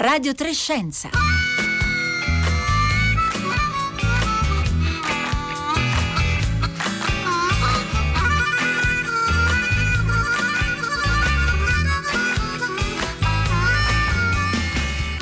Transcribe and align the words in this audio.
Radio 0.00 0.32
Trescenza. 0.32 1.10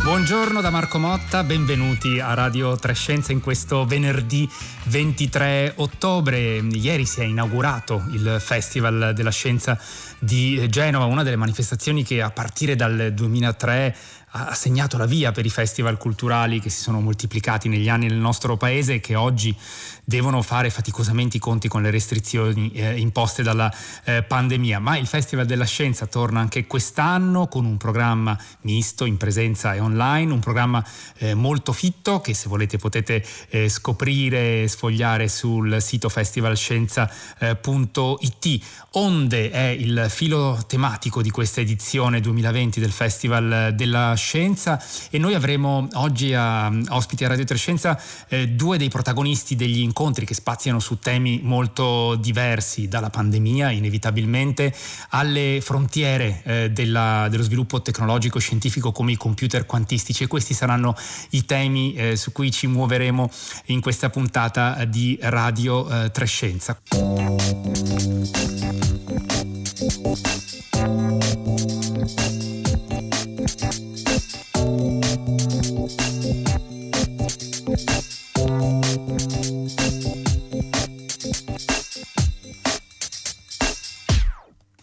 Buongiorno 0.03 0.61
da 0.61 0.69
Marco 0.69 0.99
Motta, 0.99 1.43
benvenuti 1.43 2.21
a 2.21 2.35
Radio 2.35 2.77
Trescenza 2.77 3.33
in 3.33 3.41
questo 3.41 3.87
venerdì 3.87 4.47
23 4.87 5.75
ottobre. 5.77 6.59
Ieri 6.59 7.07
si 7.07 7.21
è 7.21 7.25
inaugurato 7.25 8.05
il 8.11 8.37
Festival 8.41 9.13
della 9.15 9.31
Scienza 9.31 9.79
di 10.19 10.67
Genova, 10.69 11.05
una 11.05 11.23
delle 11.23 11.37
manifestazioni 11.37 12.03
che 12.03 12.23
a 12.23 12.31
partire 12.31 12.77
dal 12.77 13.13
2003 13.15 13.97
ha 14.37 14.55
segnato 14.55 14.99
la 14.99 15.07
via 15.07 15.33
per 15.33 15.47
i 15.47 15.51
festival 15.51 15.97
culturali 15.97 16.61
che 16.61 16.69
si 16.69 16.81
sono 16.81 17.01
moltiplicati 17.01 17.69
negli 17.69 17.89
anni 17.89 18.07
nel 18.09 18.19
nostro 18.19 18.57
paese 18.57 18.95
e 18.95 19.01
che 19.01 19.15
oggi 19.15 19.57
devono 20.05 20.43
fare 20.43 20.69
faticosamente 20.69 21.39
i 21.39 21.41
conti 21.41 21.69
con 21.69 21.83
le 21.83 21.91
restrizioni 21.91 22.71
eh, 22.73 22.99
imposte 22.99 23.43
dalla 23.43 23.73
eh, 24.05 24.23
pandemia. 24.23 24.79
Ma 24.79 24.99
il 24.99 25.07
Festival 25.07 25.47
della 25.47 25.65
Scienza 25.65 26.07
torna 26.07 26.41
anche 26.41 26.67
quest'anno 26.67 27.49
con 27.49 27.65
un 27.65 27.77
programma 27.77 28.39
misto 28.63 29.05
in 29.05 29.17
presenza 29.17 29.75
e 29.75 29.81
online, 29.81 30.33
un 30.33 30.41
programma 30.41 30.85
eh, 31.19 31.35
molto 31.35 31.73
fitto 31.73 32.21
che 32.21 32.35
se 32.35 32.49
volete 32.49 32.77
potete 32.77 33.25
eh, 33.49 33.69
scoprire 33.69 34.69
sfogliare 34.77 35.29
sul 35.29 35.81
sito 35.81 36.09
festivalscienza.it. 36.09 38.65
Onde 38.93 39.51
è 39.51 39.67
il 39.67 40.07
filo 40.09 40.65
tematico 40.67 41.21
di 41.23 41.31
questa 41.31 41.61
edizione 41.61 42.21
2020 42.21 42.81
del 42.81 42.93
Festival 42.93 43.75
della 43.75 44.15
Scienza 44.17 44.83
e 45.11 45.19
noi 45.19 45.35
avremo 45.35 45.89
oggi 45.95 46.33
a, 46.35 46.73
ospiti 46.89 47.25
a 47.25 47.29
Radio 47.29 47.45
Trescenza 47.45 48.01
eh, 48.29 48.49
due 48.49 48.79
dei 48.79 48.89
protagonisti 48.89 49.57
degli 49.57 49.81
incontri 49.81 49.95
incontri 49.97 50.27
che 50.27 50.35
spaziano 50.35 50.79
su 50.79 50.99
temi 50.99 51.41
molto 51.43 52.17
diversi, 52.17 52.89
dalla 52.89 53.11
pandemia 53.11 53.71
inevitabilmente 53.71 54.75
alle 55.11 55.61
frontiere 55.63 56.43
eh, 56.45 56.71
della, 56.71 57.29
dello 57.29 57.43
sviluppo 57.43 57.83
tecnologico 57.83 58.39
scientifico 58.39 58.93
come 58.93 59.13
i 59.13 59.17
computer 59.17 59.67
quantistici 59.67 60.25
e 60.25 60.27
questi 60.27 60.55
saranno 60.55 60.95
i 61.31 61.45
temi 61.45 61.95
eh, 61.95 62.17
su 62.17 62.33
cui 62.33 62.51
ci 62.51 62.67
muoveremo 62.67 63.31
in 63.67 63.81
questa 63.81 64.11
puntata 64.11 64.66
di 64.89 65.19
Radio 65.21 65.89
eh, 66.05 66.11
Trescenza. 66.11 66.79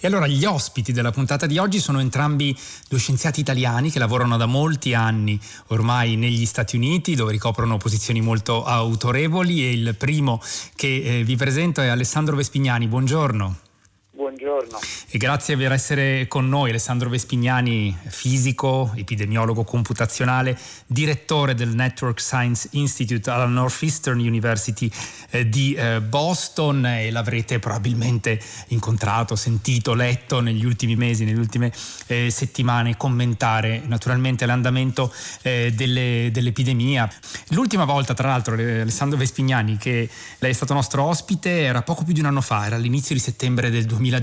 E 0.04 0.08
allora 0.08 0.28
gli 0.28 0.44
ospiti 0.44 0.92
della 0.92 1.12
puntata 1.12 1.46
di 1.46 1.58
oggi 1.58 1.80
sono 1.80 2.02
entrambi 2.02 2.54
due 2.90 3.00
scienziati 3.00 3.40
italiani 3.40 3.90
che 3.90 4.00
lavorano 4.00 4.36
da 4.36 4.46
molti 4.46 4.94
anni 4.94 5.40
ormai 5.68 6.18
negli 6.18 6.46
Stati 6.46 6.76
Uniti 6.76 7.16
dove 7.16 7.32
ricoprono 7.32 7.78
posizioni 7.78 8.20
molto 8.20 8.66
autorevoli 8.66 9.64
e 9.64 9.72
il 9.72 9.96
primo 9.96 10.42
che 10.76 11.20
eh, 11.20 11.24
vi 11.24 11.38
presento 11.38 11.80
è 11.80 11.88
Alessandro 11.88 12.36
Vespignani. 12.36 12.88
Buongiorno. 12.88 13.63
Buongiorno. 14.36 14.80
E 15.12 15.18
grazie 15.20 15.56
per 15.56 15.72
essere 15.72 16.28
con 16.28 16.50
noi, 16.50 16.72
Alessandro 16.72 17.08
Vespignani, 17.08 17.96
fisico, 18.08 18.92
epidemiologo 18.96 19.64
computazionale, 19.64 20.58
direttore 20.88 21.54
del 21.54 21.70
Network 21.70 22.20
Science 22.20 22.70
Institute 22.72 23.30
alla 23.30 23.46
Northeastern 23.46 24.18
University 24.18 24.90
eh, 25.30 25.48
di 25.48 25.76
eh, 25.76 26.02
Boston 26.02 26.84
e 26.84 27.12
l'avrete 27.12 27.60
probabilmente 27.60 28.42
incontrato, 28.70 29.36
sentito, 29.36 29.94
letto 29.94 30.40
negli 30.40 30.66
ultimi 30.66 30.96
mesi, 30.96 31.26
nelle 31.26 31.38
ultime 31.38 31.72
eh, 32.08 32.32
settimane 32.32 32.98
commentare 32.98 33.84
naturalmente 33.86 34.48
l'andamento 34.48 35.14
delle, 35.44 36.30
dell'epidemia. 36.32 37.08
L'ultima 37.50 37.86
volta, 37.86 38.16
tra 38.16 38.30
l'altro, 38.30 38.56
Alessandro 38.56 39.18
Vespignani, 39.18 39.78
che 39.78 40.10
lei 40.40 40.52
è 40.52 40.54
stato 40.54 40.74
nostro 40.74 41.04
ospite, 41.04 41.62
era 41.62 41.84
poco 41.84 42.04
più 42.04 42.14
di 42.14 42.20
un 42.22 42.26
anno 42.26 42.42
fa, 42.42 42.66
era 42.66 42.78
all'inizio 42.78 43.14
di 43.14 43.22
settembre 43.22 43.70
del 43.70 43.86
2019 43.86 44.22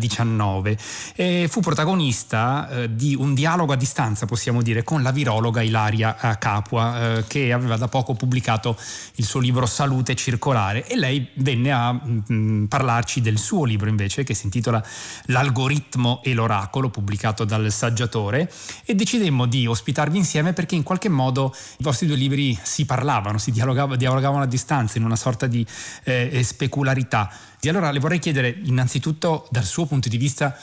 e 1.15 1.49
fu 1.51 1.61
protagonista 1.61 2.69
eh, 2.69 2.95
di 2.95 3.15
un 3.15 3.35
dialogo 3.35 3.73
a 3.73 3.77
distanza, 3.77 4.27
possiamo 4.27 4.63
dire, 4.63 4.83
con 4.83 5.03
la 5.03 5.11
virologa 5.11 5.63
Ilaria 5.63 6.19
eh, 6.19 6.39
Capua, 6.39 7.19
eh, 7.19 7.25
che 7.27 7.53
aveva 7.53 7.77
da 7.77 7.89
poco 7.89 8.15
pubblicato 8.15 8.77
il 9.17 9.25
suo 9.25 9.41
libro 9.41 9.67
Salute 9.67 10.15
circolare 10.15 10.87
e 10.87 10.97
lei 10.97 11.29
venne 11.35 11.73
a 11.73 11.93
mh, 11.93 12.23
mm, 12.33 12.65
parlarci 12.65 13.21
del 13.21 13.39
suo 13.39 13.65
libro 13.65 13.89
invece 13.89 14.25
che 14.25 14.35
si 14.35 14.45
intitola 14.45 14.83
L'algoritmo 15.27 16.21
e 16.23 16.35
l'oracolo, 16.35 16.91
pubblicato 16.91 17.45
dal 17.45 17.71
saggiatore 17.71 18.51
e 18.85 18.95
decidemmo 18.95 19.47
di 19.47 19.67
ospitarvi 19.67 20.17
insieme 20.17 20.53
perché 20.53 20.75
in 20.75 20.83
qualche 20.83 21.09
modo 21.09 21.55
i 21.79 21.83
vostri 21.83 22.07
due 22.07 22.17
libri 22.17 22.59
si 22.63 22.85
parlavano, 22.85 23.39
si 23.39 23.51
dialogavano, 23.51 23.97
dialogavano 23.97 24.43
a 24.43 24.47
distanza 24.47 24.99
in 24.99 25.05
una 25.05 25.17
sorta 25.17 25.47
di 25.47 25.65
eh, 26.05 26.43
specularità. 26.43 27.31
E 27.63 27.69
allora 27.69 27.91
le 27.91 27.99
vorrei 27.99 28.19
chiedere 28.19 28.59
innanzitutto 28.65 29.47
dal 29.51 29.65
suo 29.65 29.85
punto 29.91 30.09
di 30.09 30.17
vista 30.17 30.57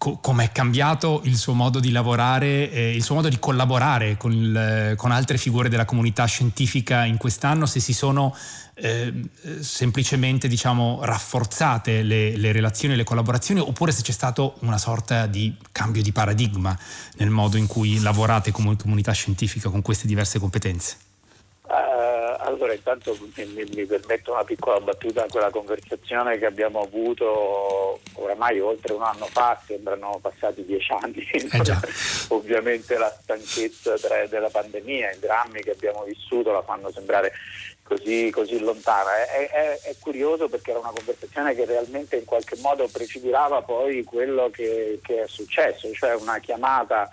co- 0.00 0.16
come 0.16 0.44
è 0.44 0.52
cambiato 0.52 1.20
il 1.24 1.36
suo 1.36 1.52
modo 1.52 1.78
di 1.78 1.90
lavorare, 1.92 2.70
eh, 2.70 2.94
il 2.94 3.02
suo 3.02 3.16
modo 3.16 3.28
di 3.28 3.38
collaborare 3.38 4.16
con, 4.16 4.32
il, 4.32 4.94
con, 4.96 5.10
altre 5.10 5.36
figure 5.36 5.68
della 5.68 5.84
comunità 5.84 6.24
scientifica 6.24 7.04
in 7.04 7.18
quest'anno, 7.18 7.66
se 7.66 7.80
si 7.80 7.92
sono 7.92 8.34
eh, 8.76 9.12
semplicemente 9.60 10.48
diciamo, 10.48 11.00
rafforzate 11.02 12.02
le, 12.02 12.34
le 12.38 12.50
relazioni 12.52 12.94
e 12.94 12.96
le 12.96 13.04
collaborazioni 13.04 13.60
oppure 13.60 13.92
se 13.92 14.00
c'è 14.00 14.12
stato 14.12 14.56
una 14.60 14.78
sorta 14.78 15.26
di 15.26 15.54
cambio 15.70 16.00
di 16.00 16.12
paradigma 16.12 16.76
nel 17.18 17.28
modo 17.28 17.58
in 17.58 17.66
cui 17.66 18.00
lavorate 18.00 18.52
come 18.52 18.74
comunità 18.76 19.12
scientifica 19.12 19.68
con 19.68 19.82
queste 19.82 20.06
diverse 20.06 20.38
competenze. 20.38 20.96
Allora, 22.42 22.72
intanto 22.72 23.16
mi, 23.36 23.44
mi, 23.44 23.84
permetto 23.84 24.32
una 24.32 24.44
piccola 24.44 24.80
battuta 24.80 25.24
a 25.24 25.28
quella 25.28 25.50
conversazione 25.50 26.38
che 26.38 26.46
abbiamo 26.46 26.80
avuto 26.80 28.00
oramai 28.14 28.60
oltre 28.60 28.94
un 28.94 29.02
anno 29.02 29.26
fa, 29.26 29.60
sembrano 29.66 30.18
passati 30.20 30.64
dieci 30.64 30.92
anni. 30.92 31.26
Eh 31.30 31.48
Ovviamente 32.28 32.96
la 32.96 33.10
stanchezza 33.10 33.94
della 34.28 34.48
pandemia, 34.48 35.12
i 35.12 35.18
drammi 35.18 35.62
che 35.62 35.72
abbiamo 35.72 36.04
vissuto 36.04 36.50
la 36.50 36.62
fanno 36.62 36.90
sembrare 36.90 37.32
così, 37.82 38.30
così 38.30 38.58
lontana. 38.60 39.16
È, 39.26 39.50
è, 39.50 39.80
è, 39.82 39.94
curioso 39.98 40.48
perché 40.48 40.70
era 40.70 40.78
una 40.78 40.92
conversazione 40.94 41.54
che 41.54 41.64
realmente 41.64 42.16
in 42.16 42.24
qualche 42.24 42.56
modo 42.60 42.88
prefigurava 42.88 43.62
poi 43.62 44.04
quello 44.04 44.48
che, 44.50 45.00
che 45.02 45.22
è 45.24 45.26
successo, 45.26 45.92
cioè 45.92 46.14
una 46.14 46.38
chiamata 46.38 47.10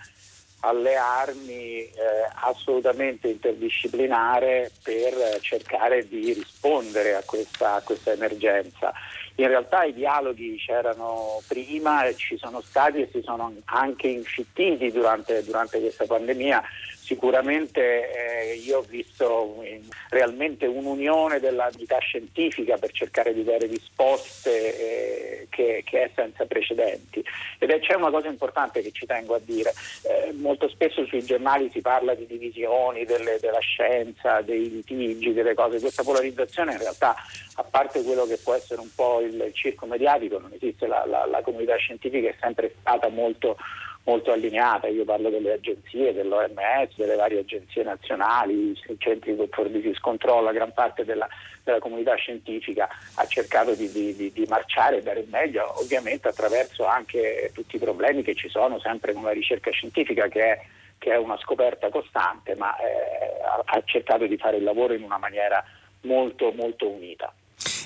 alle 0.60 0.96
armi 0.96 1.82
eh, 1.82 1.92
assolutamente 2.34 3.28
interdisciplinare 3.28 4.72
per 4.82 5.38
cercare 5.40 6.08
di 6.08 6.32
rispondere 6.32 7.14
a 7.14 7.22
questa, 7.24 7.74
a 7.74 7.80
questa, 7.82 8.12
emergenza. 8.12 8.92
In 9.36 9.46
realtà 9.46 9.84
i 9.84 9.94
dialoghi 9.94 10.56
c'erano 10.56 11.40
prima 11.46 12.04
e 12.04 12.16
ci 12.16 12.36
sono 12.36 12.60
stati 12.60 13.02
e 13.02 13.08
si 13.12 13.22
sono 13.22 13.54
anche 13.66 14.08
infittiti 14.08 14.90
durante, 14.90 15.44
durante 15.44 15.78
questa 15.78 16.06
pandemia 16.06 16.62
Sicuramente 17.08 18.50
eh, 18.50 18.54
io 18.56 18.80
ho 18.80 18.82
visto 18.82 19.64
realmente 20.10 20.66
un'unione 20.66 21.40
dell'attività 21.40 21.96
scientifica 22.00 22.76
per 22.76 22.92
cercare 22.92 23.32
di 23.32 23.44
dare 23.44 23.66
risposte 23.66 25.40
eh, 25.40 25.46
che, 25.48 25.82
che, 25.86 26.02
è 26.02 26.10
senza 26.14 26.44
precedenti. 26.44 27.24
Ed 27.58 27.70
è, 27.70 27.80
c'è 27.80 27.94
una 27.94 28.10
cosa 28.10 28.28
importante 28.28 28.82
che 28.82 28.92
ci 28.92 29.06
tengo 29.06 29.34
a 29.34 29.40
dire, 29.42 29.72
eh, 30.02 30.32
molto 30.34 30.68
spesso 30.68 31.06
sui 31.06 31.24
giornali 31.24 31.70
si 31.70 31.80
parla 31.80 32.12
di 32.12 32.26
divisioni 32.26 33.06
delle, 33.06 33.38
della 33.40 33.60
scienza, 33.60 34.42
dei 34.42 34.68
litigi, 34.68 35.32
delle 35.32 35.54
cose, 35.54 35.80
questa 35.80 36.02
polarizzazione 36.02 36.72
in 36.72 36.78
realtà 36.78 37.16
a 37.54 37.62
parte 37.62 38.02
quello 38.02 38.26
che 38.26 38.36
può 38.36 38.52
essere 38.52 38.82
un 38.82 38.90
po' 38.94 39.22
il 39.22 39.50
circo 39.54 39.86
mediatico, 39.86 40.38
non 40.38 40.52
esiste, 40.52 40.86
la, 40.86 41.06
la, 41.06 41.24
la 41.24 41.40
comunità 41.40 41.74
scientifica 41.76 42.28
è 42.28 42.36
sempre 42.38 42.74
stata 42.80 43.08
molto 43.08 43.56
molto 44.04 44.32
allineata, 44.32 44.86
io 44.86 45.04
parlo 45.04 45.28
delle 45.28 45.52
agenzie, 45.52 46.14
dell'OMS, 46.14 46.96
delle 46.96 47.16
varie 47.16 47.40
agenzie 47.40 47.82
nazionali, 47.82 48.70
i 48.70 48.96
centri 48.98 49.36
for 49.50 49.68
disease 49.68 50.00
control, 50.00 50.44
la 50.44 50.52
gran 50.52 50.72
parte 50.72 51.04
della, 51.04 51.28
della 51.62 51.78
comunità 51.78 52.14
scientifica 52.14 52.88
ha 53.14 53.26
cercato 53.26 53.74
di, 53.74 53.90
di, 53.90 54.32
di, 54.32 54.46
marciare 54.48 54.98
e 54.98 55.02
dare 55.02 55.20
il 55.20 55.28
meglio, 55.28 55.78
ovviamente 55.78 56.28
attraverso 56.28 56.86
anche 56.86 57.50
tutti 57.52 57.76
i 57.76 57.80
problemi 57.80 58.22
che 58.22 58.34
ci 58.34 58.48
sono 58.48 58.78
sempre 58.80 59.12
con 59.12 59.24
la 59.24 59.32
ricerca 59.32 59.70
scientifica 59.70 60.28
che 60.28 60.52
è, 60.52 60.60
che 60.96 61.12
è 61.12 61.16
una 61.16 61.38
scoperta 61.38 61.90
costante, 61.90 62.54
ma 62.54 62.74
eh, 62.78 63.42
ha 63.42 63.82
cercato 63.84 64.26
di 64.26 64.38
fare 64.38 64.56
il 64.56 64.64
lavoro 64.64 64.94
in 64.94 65.02
una 65.02 65.18
maniera 65.18 65.62
molto 66.02 66.52
molto 66.52 66.88
unita. 66.88 67.32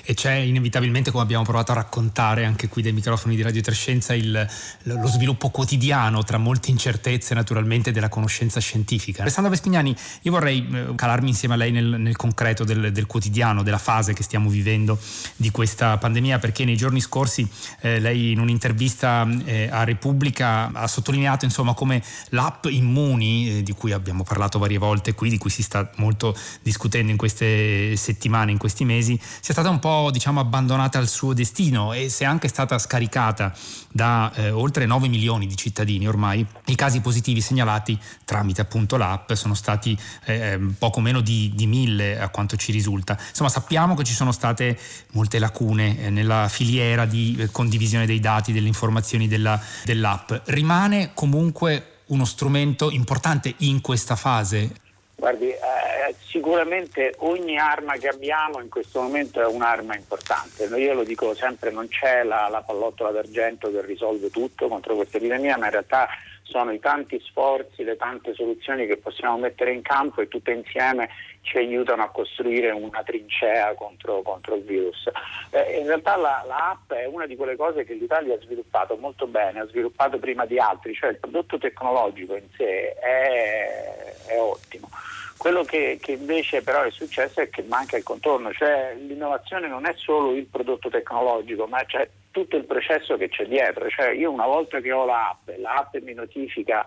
E 0.05 0.15
c'è 0.15 0.33
inevitabilmente, 0.33 1.11
come 1.11 1.23
abbiamo 1.23 1.45
provato 1.45 1.71
a 1.71 1.75
raccontare 1.75 2.43
anche 2.43 2.67
qui 2.67 2.81
dai 2.81 2.91
microfoni 2.91 3.37
di 3.37 3.41
Radio 3.41 3.61
Trescenza, 3.61 4.13
il, 4.13 4.45
lo 4.83 5.07
sviluppo 5.07 5.49
quotidiano 5.49 6.23
tra 6.23 6.37
molte 6.37 6.71
incertezze 6.71 7.33
naturalmente 7.33 7.93
della 7.93 8.09
conoscenza 8.09 8.59
scientifica. 8.59 9.21
Alessandro 9.21 9.49
Vespignani, 9.49 9.95
io 10.23 10.31
vorrei 10.31 10.67
eh, 10.69 10.95
calarmi 10.95 11.29
insieme 11.29 11.53
a 11.53 11.57
lei 11.57 11.71
nel, 11.71 11.85
nel 12.01 12.17
concreto 12.17 12.65
del, 12.65 12.91
del, 12.91 13.05
quotidiano, 13.05 13.63
della 13.63 13.77
fase 13.77 14.11
che 14.11 14.23
stiamo 14.23 14.49
vivendo 14.49 14.99
di 15.37 15.51
questa 15.51 15.97
pandemia, 15.97 16.37
perché 16.37 16.65
nei 16.65 16.75
giorni 16.75 16.99
scorsi 16.99 17.47
eh, 17.79 18.01
lei 18.01 18.31
in 18.31 18.39
un'intervista 18.39 19.25
eh, 19.45 19.69
a 19.71 19.85
Repubblica 19.85 20.69
ha 20.73 20.87
sottolineato 20.87 21.45
insomma 21.45 21.73
come 21.73 22.03
l'app 22.31 22.65
Immuni, 22.65 23.59
eh, 23.59 23.63
di 23.63 23.71
cui 23.71 23.93
abbiamo 23.93 24.23
parlato 24.23 24.59
varie 24.59 24.77
volte 24.77 25.13
qui, 25.13 25.29
di 25.29 25.37
cui 25.37 25.49
si 25.49 25.63
sta 25.63 25.89
molto 25.95 26.35
discutendo 26.61 27.09
in 27.09 27.17
queste 27.17 27.95
settimane, 27.95 28.51
in 28.51 28.57
questi 28.57 28.83
mesi, 28.83 29.17
sia 29.39 29.53
stata 29.53 29.69
un 29.69 29.79
po' 29.79 29.91
diciamo 30.11 30.39
abbandonata 30.39 30.97
al 30.97 31.07
suo 31.07 31.33
destino 31.33 31.93
e 31.93 32.09
se 32.09 32.25
anche 32.25 32.47
stata 32.47 32.77
scaricata 32.77 33.53
da 33.91 34.31
eh, 34.35 34.49
oltre 34.49 34.85
9 34.85 35.07
milioni 35.07 35.47
di 35.47 35.55
cittadini 35.55 36.07
ormai, 36.07 36.45
i 36.65 36.75
casi 36.75 37.01
positivi 37.01 37.41
segnalati 37.41 37.97
tramite 38.25 38.61
appunto 38.61 38.97
l'app 38.97 39.31
sono 39.33 39.53
stati 39.53 39.97
eh, 40.25 40.59
poco 40.77 40.99
meno 40.99 41.21
di, 41.21 41.51
di 41.53 41.67
mille 41.67 42.19
a 42.19 42.29
quanto 42.29 42.55
ci 42.55 42.71
risulta. 42.71 43.17
Insomma 43.29 43.49
sappiamo 43.49 43.95
che 43.95 44.03
ci 44.03 44.13
sono 44.13 44.31
state 44.31 44.77
molte 45.11 45.39
lacune 45.39 45.99
eh, 45.99 46.09
nella 46.09 46.47
filiera 46.49 47.05
di 47.05 47.35
eh, 47.39 47.51
condivisione 47.51 48.05
dei 48.05 48.19
dati, 48.19 48.51
delle 48.51 48.67
informazioni 48.67 49.27
della, 49.27 49.59
dell'app. 49.83 50.31
Rimane 50.45 51.11
comunque 51.13 52.01
uno 52.07 52.25
strumento 52.25 52.89
importante 52.91 53.53
in 53.59 53.81
questa 53.81 54.15
fase? 54.15 54.75
Guardi, 55.23 55.51
eh, 55.51 56.13
sicuramente 56.19 57.13
ogni 57.19 57.57
arma 57.57 57.93
che 57.93 58.09
abbiamo 58.09 58.59
in 58.59 58.67
questo 58.67 58.99
momento 58.99 59.39
è 59.39 59.45
un'arma 59.45 59.95
importante. 59.95 60.65
Io 60.65 60.93
lo 60.93 61.05
dico 61.05 61.33
sempre, 61.33 61.71
non 61.71 61.87
c'è 61.87 62.23
la, 62.23 62.49
la 62.49 62.61
pallottola 62.61 63.11
d'argento 63.11 63.71
che 63.71 63.81
risolve 63.85 64.29
tutto 64.29 64.67
contro 64.67 64.95
questa 64.95 65.15
epidemia, 65.15 65.57
ma 65.57 65.67
in 65.67 65.71
realtà 65.71 66.09
sono 66.41 66.73
i 66.73 66.79
tanti 66.81 67.21
sforzi, 67.21 67.85
le 67.85 67.95
tante 67.95 68.33
soluzioni 68.33 68.85
che 68.85 68.97
possiamo 68.97 69.37
mettere 69.37 69.71
in 69.71 69.81
campo 69.81 70.19
e 70.19 70.27
tutte 70.27 70.51
insieme 70.51 71.07
ci 71.43 71.57
aiutano 71.57 72.03
a 72.03 72.09
costruire 72.09 72.71
una 72.71 73.03
trincea 73.03 73.73
contro, 73.75 74.21
contro 74.21 74.55
il 74.55 74.63
virus. 74.63 75.09
Eh, 75.51 75.79
in 75.79 75.85
realtà 75.85 76.15
la, 76.15 76.43
la, 76.47 76.71
app 76.71 76.91
è 76.93 77.05
una 77.05 77.27
di 77.27 77.35
quelle 77.35 77.55
cose 77.55 77.83
che 77.83 77.93
l'Italia 77.93 78.35
ha 78.35 78.39
sviluppato 78.39 78.95
molto 78.97 79.27
bene, 79.27 79.59
ha 79.59 79.67
sviluppato 79.67 80.17
prima 80.17 80.45
di 80.45 80.57
altri, 80.57 80.93
cioè 80.93 81.11
il 81.11 81.19
prodotto 81.19 81.57
tecnologico 81.57 82.35
in 82.35 82.47
sé 82.55 82.93
è, 82.93 84.15
è 84.27 84.39
ottimo. 84.39 84.89
Quello 85.37 85.63
che, 85.63 85.99
che, 86.01 86.13
invece 86.13 86.61
però 86.61 86.83
è 86.83 86.91
successo 86.91 87.41
è 87.41 87.49
che 87.49 87.63
manca 87.63 87.97
il 87.97 88.03
contorno, 88.03 88.53
cioè 88.53 88.95
l'innovazione 88.97 89.67
non 89.67 89.85
è 89.85 89.93
solo 89.97 90.33
il 90.33 90.45
prodotto 90.45 90.89
tecnologico, 90.89 91.67
ma 91.67 91.83
c'è 91.83 92.07
tutto 92.31 92.55
il 92.55 92.63
processo 92.63 93.17
che 93.17 93.27
c'è 93.27 93.45
dietro. 93.45 93.89
Cioè 93.89 94.11
io 94.11 94.31
una 94.31 94.45
volta 94.45 94.79
che 94.79 94.93
ho 94.93 95.03
l'app, 95.03 95.49
l'app 95.57 95.95
mi 95.97 96.13
notifica 96.13 96.85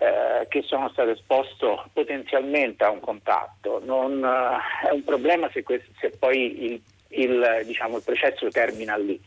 eh, 0.00 0.46
che 0.48 0.62
sono 0.62 0.88
stato 0.88 1.10
esposto 1.10 1.84
potenzialmente 1.92 2.84
a 2.84 2.90
un 2.90 3.00
contatto, 3.00 3.82
non, 3.84 4.24
eh, 4.24 4.88
è 4.88 4.90
un 4.92 5.04
problema 5.04 5.50
se, 5.52 5.62
questo, 5.62 5.92
se 6.00 6.16
poi 6.18 6.64
il 6.64 6.82
il, 7.10 7.62
diciamo, 7.64 7.96
il, 7.96 8.02
processo 8.02 8.48
termina 8.50 8.96
lì. 8.96 9.20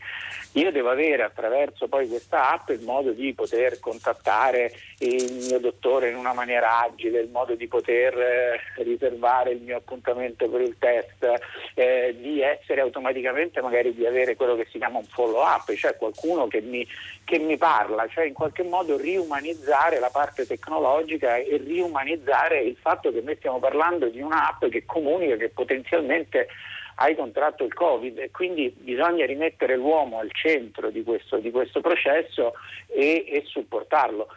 Io 0.52 0.70
devo 0.70 0.90
avere 0.90 1.24
attraverso 1.24 1.88
poi 1.88 2.06
questa 2.08 2.52
app 2.52 2.68
il 2.70 2.80
modo 2.82 3.10
di 3.10 3.34
poter 3.34 3.80
contattare 3.80 4.72
il 4.98 5.46
mio 5.48 5.58
dottore 5.58 6.10
in 6.10 6.16
una 6.16 6.32
maniera 6.32 6.80
agile, 6.80 7.20
il 7.20 7.28
modo 7.28 7.54
di 7.56 7.66
poter 7.66 8.16
eh, 8.16 8.60
riservare 8.82 9.50
il 9.50 9.60
mio 9.60 9.78
appuntamento 9.78 10.48
per 10.48 10.60
il 10.60 10.76
test, 10.78 11.26
eh, 11.74 12.14
di 12.18 12.40
essere 12.40 12.80
automaticamente 12.80 13.60
magari 13.60 13.92
di 13.94 14.06
avere 14.06 14.36
quello 14.36 14.54
che 14.54 14.66
si 14.70 14.78
chiama 14.78 14.98
un 14.98 15.04
follow 15.04 15.42
up, 15.42 15.74
cioè 15.74 15.96
qualcuno 15.96 16.46
che 16.46 16.60
mi, 16.60 16.86
che 17.24 17.38
mi 17.38 17.56
parla, 17.56 18.06
cioè 18.06 18.24
in 18.24 18.34
qualche 18.34 18.62
modo 18.62 18.96
riumanizzare 18.96 19.98
la 19.98 20.10
parte 20.10 20.46
tecnologica 20.46 21.36
e 21.36 21.56
riumanizzare 21.56 22.60
il 22.60 22.76
fatto 22.80 23.10
che 23.10 23.20
noi 23.20 23.34
stiamo 23.36 23.58
parlando 23.58 24.06
di 24.08 24.20
un'app 24.20 24.66
che 24.66 24.84
comunica 24.86 25.36
che 25.36 25.48
potenzialmente 25.48 26.48
hai 26.96 27.14
contratto 27.14 27.64
il 27.64 27.74
Covid 27.74 28.18
e 28.18 28.30
quindi 28.30 28.74
bisogna 28.76 29.26
rimettere 29.26 29.76
l'uomo 29.76 30.18
al 30.18 30.30
centro 30.32 30.90
di 30.90 31.02
questo, 31.02 31.38
di 31.38 31.50
questo 31.50 31.80
processo 31.80 32.54
e, 32.86 33.24
e 33.28 33.42
supportarlo. 33.46 34.28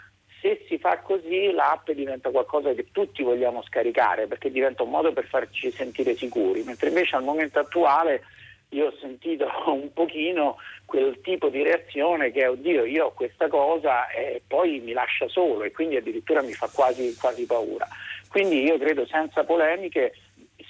Se 0.42 0.66
si 0.68 0.78
fa 0.78 1.00
così 1.00 1.52
l'app 1.52 1.90
diventa 1.92 2.30
qualcosa 2.30 2.74
che 2.74 2.88
tutti 2.92 3.24
vogliamo 3.24 3.64
scaricare 3.64 4.28
perché 4.28 4.52
diventa 4.52 4.84
un 4.84 4.92
modo 4.92 5.12
per 5.12 5.26
farci 5.26 5.72
sentire 5.72 6.16
sicuri, 6.16 6.64
mentre 6.64 6.90
invece 6.90 7.16
al 7.16 7.24
momento 7.24 7.60
attuale 7.60 8.24
io 8.70 8.88
ho 8.88 8.94
sentito 9.00 9.50
un 9.68 9.92
pochino 9.94 10.58
quel 10.86 11.20
tipo 11.22 11.50
di 11.50 11.64
reazione 11.64 12.32
che 12.32 12.48
oddio 12.48 12.86
io 12.86 13.06
ho 13.06 13.14
questa 13.14 13.48
cosa 13.48 14.10
e 14.10 14.42
poi 14.46 14.80
mi 14.80 14.94
lascia 14.94 15.28
solo 15.28 15.64
e 15.64 15.72
quindi 15.72 15.98
addirittura 15.98 16.42
mi 16.42 16.54
fa 16.54 16.70
quasi, 16.74 17.16
quasi 17.20 17.46
paura. 17.46 17.88
Quindi 18.30 18.64
io 18.64 18.78
credo 18.78 19.06
senza 19.06 19.44
polemiche 19.44 20.14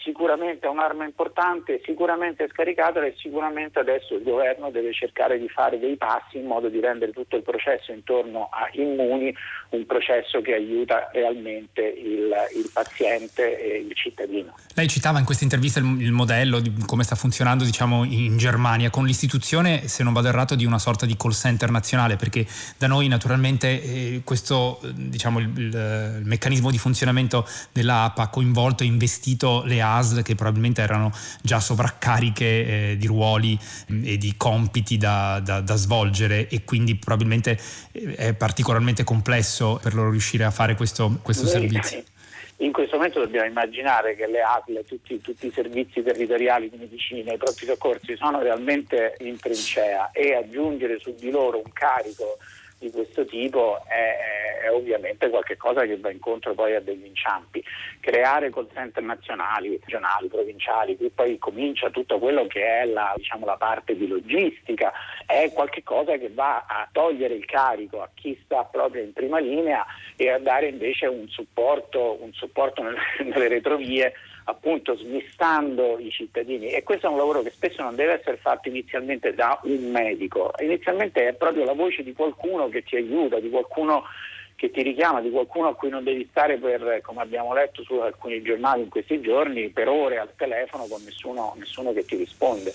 sicuramente 0.07 0.68
è 0.68 0.69
un'arma 0.69 1.04
importante, 1.04 1.81
sicuramente 1.83 2.48
scaricatela 2.50 3.06
e 3.06 3.15
sicuramente 3.18 3.80
adesso 3.80 4.15
il 4.15 4.24
governo 4.24 4.71
deve 4.71 4.94
cercare 4.94 5.38
di 5.38 5.50
fare 5.50 5.77
dei 5.77 5.98
passi 5.98 6.38
in 6.38 6.45
modo 6.45 6.69
di 6.69 6.80
rendere 6.80 7.12
tutto 7.12 7.36
il 7.36 7.44
processo 7.44 7.92
intorno 7.92 8.48
a 8.50 8.69
Immuni 8.71 9.36
un 9.69 9.86
processo 9.86 10.39
che 10.42 10.54
aiuta 10.54 11.09
realmente 11.12 11.81
il, 11.81 12.31
il 12.56 12.69
paziente 12.71 13.59
e 13.59 13.80
il 13.80 13.94
cittadino. 13.95 14.56
Lei 14.75 14.88
citava 14.88 15.19
in 15.19 15.25
questa 15.25 15.44
intervista 15.44 15.80
il, 15.80 16.01
il 16.01 16.12
modello 16.13 16.62
di 16.62 16.74
come 16.86 17.03
sta 17.03 17.15
funzionando 17.15 17.65
diciamo, 17.65 18.06
in 18.06 18.38
Germania 18.38 18.89
con 18.89 19.06
l'istituzione, 19.06 19.88
se 19.89 20.03
non 20.03 20.13
vado 20.13 20.30
errato, 20.30 20.56
di 20.56 20.63
una 20.63 20.80
sorta 20.80 21.06
di 21.06 21.18
call 21.18 21.31
center 21.31 21.69
nazionale 21.69 22.15
perché 22.15 22.45
da 22.77 22.88
noi 22.88 23.10
naturalmente 23.10 23.81
eh, 23.81 24.21
questo 24.24 24.80
diciamo, 24.94 25.39
il, 25.39 25.51
il, 25.57 26.21
meccanismo 26.24 26.71
di 26.71 26.77
funzionamento 26.77 27.45
dell'APA 27.74 28.24
ha 28.24 28.30
coinvolto 28.30 28.83
e 28.83 28.86
investito 28.86 29.63
le 29.65 29.81
ASL 29.97 30.21
che 30.21 30.35
probabilmente 30.35 30.81
erano 30.81 31.11
già 31.41 31.59
sovraccariche 31.59 32.91
eh, 32.91 32.97
di 32.97 33.07
ruoli 33.07 33.57
mm, 33.91 34.03
e 34.05 34.17
di 34.17 34.35
compiti 34.38 34.97
da, 34.97 35.39
da, 35.44 35.61
da, 35.61 35.75
svolgere 35.75 36.47
e 36.47 36.63
quindi 36.63 36.95
probabilmente 36.95 37.59
eh, 37.91 38.15
è 38.15 38.33
particolarmente 38.33 39.03
complesso 39.03 39.79
per 39.81 39.94
loro 39.94 40.09
riuscire 40.11 40.44
a 40.44 40.51
fare 40.51 40.75
questo, 40.75 41.19
questo 41.21 41.45
servizio. 41.45 42.03
In 42.59 42.71
questo 42.71 42.95
momento 42.95 43.19
dobbiamo 43.19 43.45
immaginare 43.45 44.15
che 44.15 44.25
le 44.25 44.41
ASL, 44.41 44.83
tutti, 44.83 45.21
tutti, 45.21 45.45
i 45.45 45.51
servizi 45.53 46.01
territoriali 46.01 46.71
di 46.71 46.77
medicina, 46.77 47.33
i 47.33 47.38
propri 47.38 47.67
soccorsi 47.67 48.15
sono 48.15 48.41
realmente 48.41 49.15
in 49.19 49.38
trincea 49.39 50.09
e 50.09 50.33
aggiungere 50.33 50.97
su 50.97 51.13
di 51.13 51.29
loro 51.29 51.61
un 51.63 51.71
carico 51.71 52.39
di 52.79 52.91
questo 52.91 53.25
tipo 53.25 53.81
è, 53.88 54.63
è, 54.63 54.71
ovviamente 54.71 55.29
qualcosa 55.29 55.85
che 55.85 55.97
va 55.97 56.12
incontro 56.12 56.53
poi 56.53 56.75
a 56.75 56.79
degli 56.79 57.05
inciampi. 57.05 57.63
Creare 58.00 58.51
call 58.51 58.67
center 58.74 59.03
nazionali, 59.03 59.79
regionali, 59.81 60.27
provinciali, 60.27 60.98
qui 60.98 61.10
poi 61.10 61.38
comincia 61.38 61.89
tutto 61.89 62.19
quello 62.19 62.46
che 62.48 62.81
è 62.81 62.86
la, 62.86 63.13
diciamo, 63.15 63.46
la 63.46 63.57
parte 63.57 63.96
di 63.96 64.07
logistica, 64.07 64.91
è 65.25 65.51
qualcosa 65.53 66.17
che 66.17 66.29
va 66.29 66.65
a 66.67 66.88
togliere 66.91 67.34
il 67.34 67.46
carico 67.46 68.01
a 68.01 68.10
chi 68.13 68.39
sta 68.43 68.63
proprio 68.65 69.03
in 69.03 69.13
prima 69.13 69.39
linea 69.39 69.86
e 70.15 70.29
a 70.29 70.39
dare 70.39 70.67
invece 70.67 71.07
un 71.07 71.27
supporto, 71.27 72.17
un 72.22 72.34
supporto 72.34 72.84
nelle, 72.84 73.00
nelle 73.24 73.48
retrovie 73.48 74.13
appunto 74.50 74.96
smistando 74.96 75.98
i 76.00 76.10
cittadini. 76.10 76.70
E 76.70 76.84
questo 76.84 77.08
è 77.08 77.10
un 77.10 77.18
lavoro 77.18 77.42
che 77.42 77.51
spesso 77.51 77.82
non 77.82 77.96
deve 77.96 78.20
essere 78.20 78.38
fatto 78.38 78.70
inizialmente 78.70 79.34
da 79.34 79.60
un 79.63 79.92
medico, 79.92 80.54
inizialmente 80.60 81.27
è 81.27 81.34
proprio 81.34 81.66
la 81.66 81.74
voce 81.74 82.04
di 82.04 82.13
qualcuno 82.13 82.70
che 82.70 82.84
ti 82.84 82.96
aiuta, 82.96 83.39
di 83.39 83.50
qualcuno 83.50 84.04
che 84.57 84.71
ti 84.71 84.81
richiama 84.81 85.21
di 85.21 85.29
qualcuno 85.29 85.67
a 85.67 85.75
cui 85.75 85.89
non 85.89 86.03
devi 86.03 86.27
stare 86.31 86.57
per, 86.57 87.01
come 87.03 87.21
abbiamo 87.21 87.53
letto 87.53 87.83
su 87.83 87.93
alcuni 87.93 88.41
giornali 88.41 88.81
in 88.81 88.89
questi 88.89 89.21
giorni, 89.21 89.69
per 89.69 89.87
ore 89.87 90.17
al 90.17 90.33
telefono 90.35 90.87
con 90.87 91.03
nessuno, 91.03 91.53
nessuno 91.59 91.93
che 91.93 92.03
ti 92.05 92.15
risponde. 92.15 92.73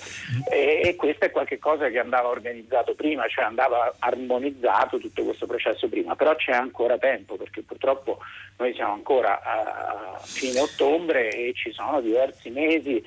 E, 0.49 0.81
e, 0.85 0.95
questo 0.95 1.25
è 1.25 1.33
qualcosa 1.33 1.89
che 1.89 1.99
andava 1.99 2.29
organizzato 2.29 2.95
prima, 2.95 3.27
cioè 3.27 3.47
andava 3.47 3.93
armonizzato 3.99 4.99
tutto 4.99 5.25
questo 5.25 5.47
processo 5.47 5.89
prima, 5.89 6.15
però 6.15 6.37
c'è 6.37 6.53
ancora 6.53 6.99
tempo 6.99 7.35
perché 7.35 7.63
purtroppo 7.63 8.19
noi 8.59 8.73
siamo 8.75 8.93
ancora 8.93 9.43
a 9.43 10.21
fine 10.23 10.61
ottobre 10.61 11.31
e 11.31 11.53
ci 11.53 11.73
sono 11.73 12.01
diversi 12.01 12.49
mesi 12.51 13.05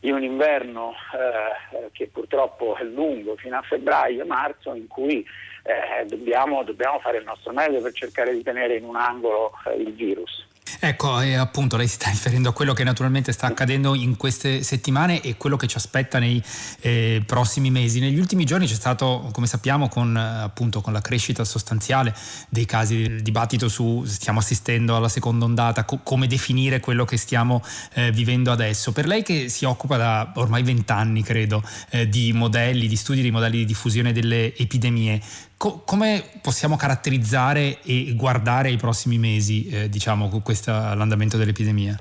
di 0.00 0.10
un 0.10 0.24
inverno 0.24 0.94
eh, 1.14 1.90
che 1.92 2.08
purtroppo 2.08 2.74
è 2.74 2.82
lungo 2.82 3.36
fino 3.36 3.56
a 3.56 3.62
febbraio 3.62 4.22
e 4.22 4.26
marzo 4.26 4.74
in 4.74 4.88
cui 4.88 5.24
eh, 5.66 6.06
dobbiamo, 6.06 6.62
dobbiamo, 6.62 6.98
fare 7.00 7.18
il 7.18 7.24
nostro 7.24 7.52
meglio 7.52 7.80
per 7.80 7.92
cercare 7.92 8.32
di 8.32 8.42
tenere 8.42 8.76
in 8.76 8.84
un 8.84 8.96
angolo 8.96 9.52
eh, 9.66 9.80
il 9.80 9.92
virus. 9.92 10.46
Ecco, 10.80 11.20
e 11.20 11.34
appunto 11.34 11.76
lei 11.76 11.86
si 11.86 11.94
sta 11.94 12.10
riferendo 12.10 12.50
a 12.50 12.52
quello 12.52 12.72
che 12.72 12.84
naturalmente 12.84 13.32
sta 13.32 13.46
accadendo 13.46 13.94
in 13.94 14.16
queste 14.16 14.62
settimane 14.62 15.20
e 15.20 15.36
quello 15.36 15.56
che 15.56 15.66
ci 15.66 15.76
aspetta 15.76 16.18
nei 16.18 16.42
eh, 16.80 17.22
prossimi 17.24 17.70
mesi. 17.70 18.00
Negli 18.00 18.18
ultimi 18.18 18.44
giorni 18.44 18.66
c'è 18.66 18.74
stato, 18.74 19.28
come 19.32 19.46
sappiamo, 19.46 19.88
con, 19.88 20.16
appunto, 20.16 20.80
con 20.80 20.92
la 20.92 21.00
crescita 21.00 21.44
sostanziale 21.44 22.14
dei 22.48 22.66
casi, 22.66 22.96
il 22.96 23.22
dibattito 23.22 23.68
su 23.68 24.04
stiamo 24.04 24.40
assistendo 24.40 24.96
alla 24.96 25.08
seconda 25.08 25.44
ondata, 25.44 25.84
co- 25.84 26.00
come 26.02 26.26
definire 26.26 26.80
quello 26.80 27.04
che 27.04 27.16
stiamo 27.16 27.62
eh, 27.94 28.10
vivendo 28.10 28.50
adesso. 28.50 28.92
Per 28.92 29.06
lei 29.06 29.22
che 29.22 29.48
si 29.48 29.64
occupa 29.64 29.96
da 29.96 30.32
ormai 30.34 30.62
vent'anni, 30.62 31.22
credo, 31.22 31.62
eh, 31.90 32.08
di 32.08 32.32
modelli, 32.32 32.86
di 32.86 32.96
studi 32.96 33.22
di 33.22 33.30
modelli 33.30 33.58
di 33.58 33.64
diffusione 33.64 34.12
delle 34.12 34.54
epidemie, 34.56 35.20
Co- 35.58 35.82
come 35.84 36.22
possiamo 36.42 36.76
caratterizzare 36.76 37.80
e 37.82 38.12
guardare 38.14 38.70
i 38.70 38.76
prossimi 38.76 39.16
mesi, 39.16 39.68
eh, 39.68 39.88
diciamo, 39.88 40.28
con 40.28 40.42
questa, 40.42 40.94
l'andamento 40.94 41.36
dell'epidemia? 41.38 41.98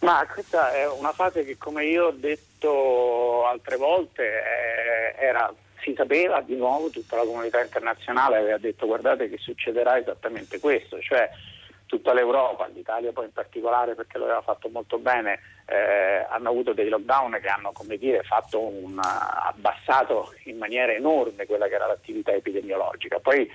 Ma 0.00 0.26
questa 0.32 0.72
è 0.72 0.88
una 0.88 1.12
fase 1.12 1.44
che, 1.44 1.56
come 1.58 1.84
io 1.84 2.06
ho 2.06 2.12
detto 2.12 3.46
altre 3.46 3.76
volte, 3.76 4.22
eh, 4.22 5.24
era, 5.24 5.52
si 5.82 5.94
sapeva 5.96 6.40
di 6.40 6.56
nuovo, 6.56 6.90
tutta 6.90 7.16
la 7.16 7.24
comunità 7.24 7.60
internazionale 7.60 8.36
aveva 8.36 8.58
detto 8.58 8.86
guardate 8.86 9.28
che 9.28 9.38
succederà 9.38 9.98
esattamente 9.98 10.58
questo, 10.58 11.00
cioè 11.00 11.30
tutta 11.94 12.12
l'Europa, 12.12 12.66
l'Italia 12.66 13.12
poi 13.12 13.26
in 13.26 13.32
particolare 13.32 13.94
perché 13.94 14.18
lo 14.18 14.24
aveva 14.24 14.42
fatto 14.42 14.68
molto 14.68 14.98
bene, 14.98 15.38
eh, 15.66 16.26
hanno 16.28 16.48
avuto 16.48 16.72
dei 16.72 16.88
lockdown 16.88 17.38
che 17.40 17.46
hanno 17.46 17.72
dire, 17.96 18.22
un, 18.52 19.00
abbassato 19.00 20.34
in 20.44 20.58
maniera 20.58 20.92
enorme 20.92 21.46
quella 21.46 21.68
che 21.68 21.74
era 21.74 21.86
l'attività 21.86 22.32
epidemiologica. 22.32 23.20
Poi 23.20 23.48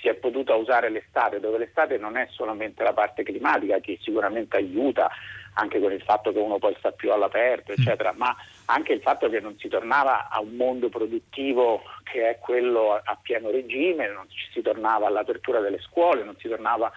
si 0.00 0.08
è 0.08 0.14
potuta 0.14 0.54
usare 0.54 0.88
l'estate, 0.88 1.40
dove 1.40 1.58
l'estate 1.58 1.98
non 1.98 2.16
è 2.16 2.28
solamente 2.30 2.84
la 2.84 2.92
parte 2.92 3.24
climatica 3.24 3.80
che 3.80 3.98
sicuramente 4.00 4.56
aiuta 4.56 5.10
anche 5.54 5.80
con 5.80 5.92
il 5.92 6.00
fatto 6.02 6.32
che 6.32 6.38
uno 6.38 6.58
poi 6.58 6.76
sta 6.78 6.92
più 6.92 7.12
all'aperto, 7.12 7.72
eccetera, 7.72 8.12
ma 8.16 8.34
anche 8.66 8.92
il 8.92 9.00
fatto 9.00 9.28
che 9.28 9.40
non 9.40 9.58
si 9.58 9.68
tornava 9.68 10.28
a 10.28 10.40
un 10.40 10.54
mondo 10.54 10.88
produttivo 10.88 11.82
che 12.04 12.30
è 12.30 12.38
quello 12.38 12.92
a 12.92 13.18
pieno 13.20 13.50
regime, 13.50 14.08
non 14.08 14.26
si 14.52 14.62
tornava 14.62 15.08
all'apertura 15.08 15.58
delle 15.58 15.80
scuole, 15.80 16.22
non 16.22 16.36
si 16.38 16.48
tornava 16.48 16.90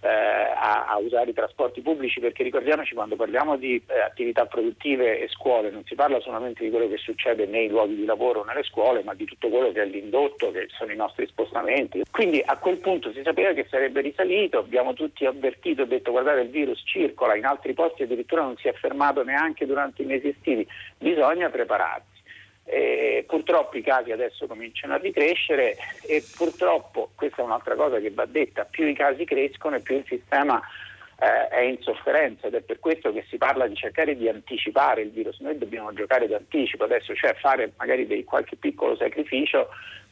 eh, 0.00 0.08
a, 0.08 0.86
a, 0.86 0.98
usare 0.98 1.30
i 1.30 1.34
trasporti 1.34 1.80
pubblici 1.80 2.20
perché 2.20 2.42
ricordiamoci 2.42 2.94
quando 2.94 3.16
parliamo 3.16 3.56
di 3.56 3.82
eh, 3.86 4.00
attività 4.00 4.46
produttive 4.46 5.20
e 5.20 5.28
scuole 5.28 5.70
non 5.70 5.82
si 5.84 5.94
parla 5.94 6.20
solamente 6.20 6.62
di 6.62 6.70
quello 6.70 6.88
che 6.88 6.98
succede 6.98 7.46
nei 7.46 7.68
luoghi 7.68 7.96
di 7.96 8.04
lavoro 8.04 8.40
o 8.40 8.44
nelle 8.44 8.62
scuole 8.62 9.02
ma 9.02 9.14
di 9.14 9.24
tutto 9.24 9.48
quello 9.48 9.72
che 9.72 9.82
è 9.82 9.86
l'indotto 9.86 10.52
che 10.52 10.68
sono 10.76 10.92
i 10.92 10.96
nostri 10.96 11.26
spostamenti. 11.26 12.02
Quindi 12.10 12.42
a 12.44 12.56
quel 12.58 12.78
punto 12.78 13.12
si 13.12 13.22
sapeva 13.24 13.52
che 13.52 13.66
sarebbe 13.68 14.00
risalito 14.00 14.58
abbiamo 14.58 14.94
tutti 14.94 15.26
avvertito 15.26 15.82
e 15.82 15.86
detto 15.86 16.12
guardate 16.12 16.42
il 16.42 16.50
virus 16.50 16.80
circola 16.84 17.36
in 17.36 17.44
altri 17.44 17.72
posti 17.74 18.04
addirittura 18.04 18.42
non 18.42 18.56
si 18.56 18.68
è 18.68 18.72
fermato 18.74 19.24
neanche 19.24 19.66
durante 19.66 20.02
i 20.02 20.06
mesi 20.06 20.28
estivi 20.28 20.66
bisogna 20.96 21.48
prepararsi 21.48 22.17
eh, 22.70 23.24
purtroppo 23.26 23.78
i 23.78 23.82
casi 23.82 24.12
adesso 24.12 24.46
cominciano 24.46 24.94
a 24.94 24.98
ricrescere 24.98 25.76
e 26.06 26.22
purtroppo, 26.36 27.10
questa 27.14 27.42
è 27.42 27.44
un'altra 27.44 27.74
cosa 27.74 27.98
che 27.98 28.10
va 28.10 28.26
detta, 28.26 28.64
più 28.64 28.86
i 28.86 28.94
casi 28.94 29.24
crescono 29.24 29.76
e 29.76 29.80
più 29.80 29.96
il 29.96 30.04
sistema 30.06 30.60
eh, 31.20 31.48
è 31.48 31.60
in 31.62 31.80
sofferenza 31.80 32.46
ed 32.46 32.54
è 32.54 32.60
per 32.60 32.78
questo 32.78 33.12
che 33.12 33.24
si 33.28 33.38
parla 33.38 33.66
di 33.66 33.74
cercare 33.74 34.16
di 34.16 34.28
anticipare 34.28 35.02
il 35.02 35.10
virus. 35.10 35.40
Noi 35.40 35.56
dobbiamo 35.56 35.92
giocare 35.94 36.28
d'anticipo 36.28 36.84
adesso, 36.84 37.14
cioè 37.14 37.34
fare 37.34 37.72
magari 37.76 38.06
dei, 38.06 38.24
qualche 38.24 38.56
piccolo 38.56 38.96
sacrificio 38.96 39.68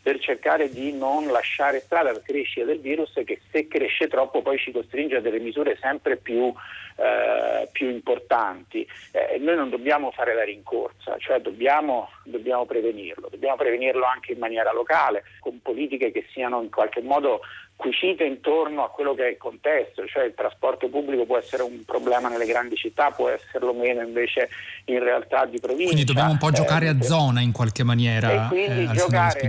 per 0.07 0.21
cercare 0.21 0.71
di 0.71 0.93
non 0.93 1.27
lasciare 1.33 1.81
strada 1.81 2.11
alla 2.11 2.23
crescita 2.23 2.65
del 2.65 2.79
virus 2.79 3.11
che 3.25 3.41
se 3.51 3.67
cresce 3.67 4.07
troppo 4.07 4.41
poi 4.41 4.57
ci 4.57 4.71
costringe 4.71 5.17
a 5.17 5.21
delle 5.21 5.41
misure 5.41 5.77
sempre 5.81 6.17
più, 6.17 6.55
eh, 6.97 7.69
più 7.73 7.89
importanti. 7.91 8.87
Eh, 9.11 9.39
noi 9.39 9.57
non 9.57 9.69
dobbiamo 9.69 10.13
fare 10.13 10.33
la 10.33 10.45
rincorsa, 10.45 11.17
cioè 11.19 11.41
dobbiamo, 11.41 12.09
dobbiamo 12.23 12.67
prevenirlo, 12.67 13.27
dobbiamo 13.29 13.57
prevenirlo 13.57 14.05
anche 14.05 14.31
in 14.31 14.39
maniera 14.39 14.73
locale, 14.73 15.25
con 15.41 15.61
politiche 15.61 16.13
che 16.13 16.25
siano 16.31 16.63
in 16.63 16.71
qualche 16.71 17.03
modo 17.03 17.41
cucite 17.77 18.25
intorno 18.25 18.83
a 18.83 18.91
quello 18.91 19.15
che 19.15 19.27
è 19.27 19.31
il 19.31 19.37
contesto, 19.37 20.07
cioè 20.07 20.25
il 20.25 20.35
trasporto 20.35 20.89
pubblico 20.89 21.27
può 21.27 21.37
essere 21.37 21.63
un 21.63 21.85
problema 21.85 22.29
nelle 22.29 22.47
grandi 22.47 22.75
città, 22.75 23.11
può 23.11 23.29
esserlo 23.29 23.75
meno 23.75 24.01
invece 24.01 24.49
in 24.87 24.99
realtà 24.99 25.45
di 25.45 25.61
provincia. 25.61 25.93
Quindi 25.93 26.05
dobbiamo 26.05 26.33
un 26.33 26.39
po' 26.39 26.51
giocare 26.51 26.87
eh, 26.87 26.91
a 26.91 27.03
zona 27.03 27.41
in 27.41 27.53
qualche 27.53 27.85
maniera. 27.85 28.47
E 28.47 28.49
quindi 28.49 28.85
eh, 28.85 28.95
giocare, 28.95 29.41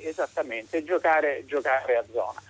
eh, 0.00 0.08
esattamente, 0.08 0.84
giocare, 0.84 1.44
giocare 1.46 1.96
a 1.96 2.04
zona. 2.12 2.42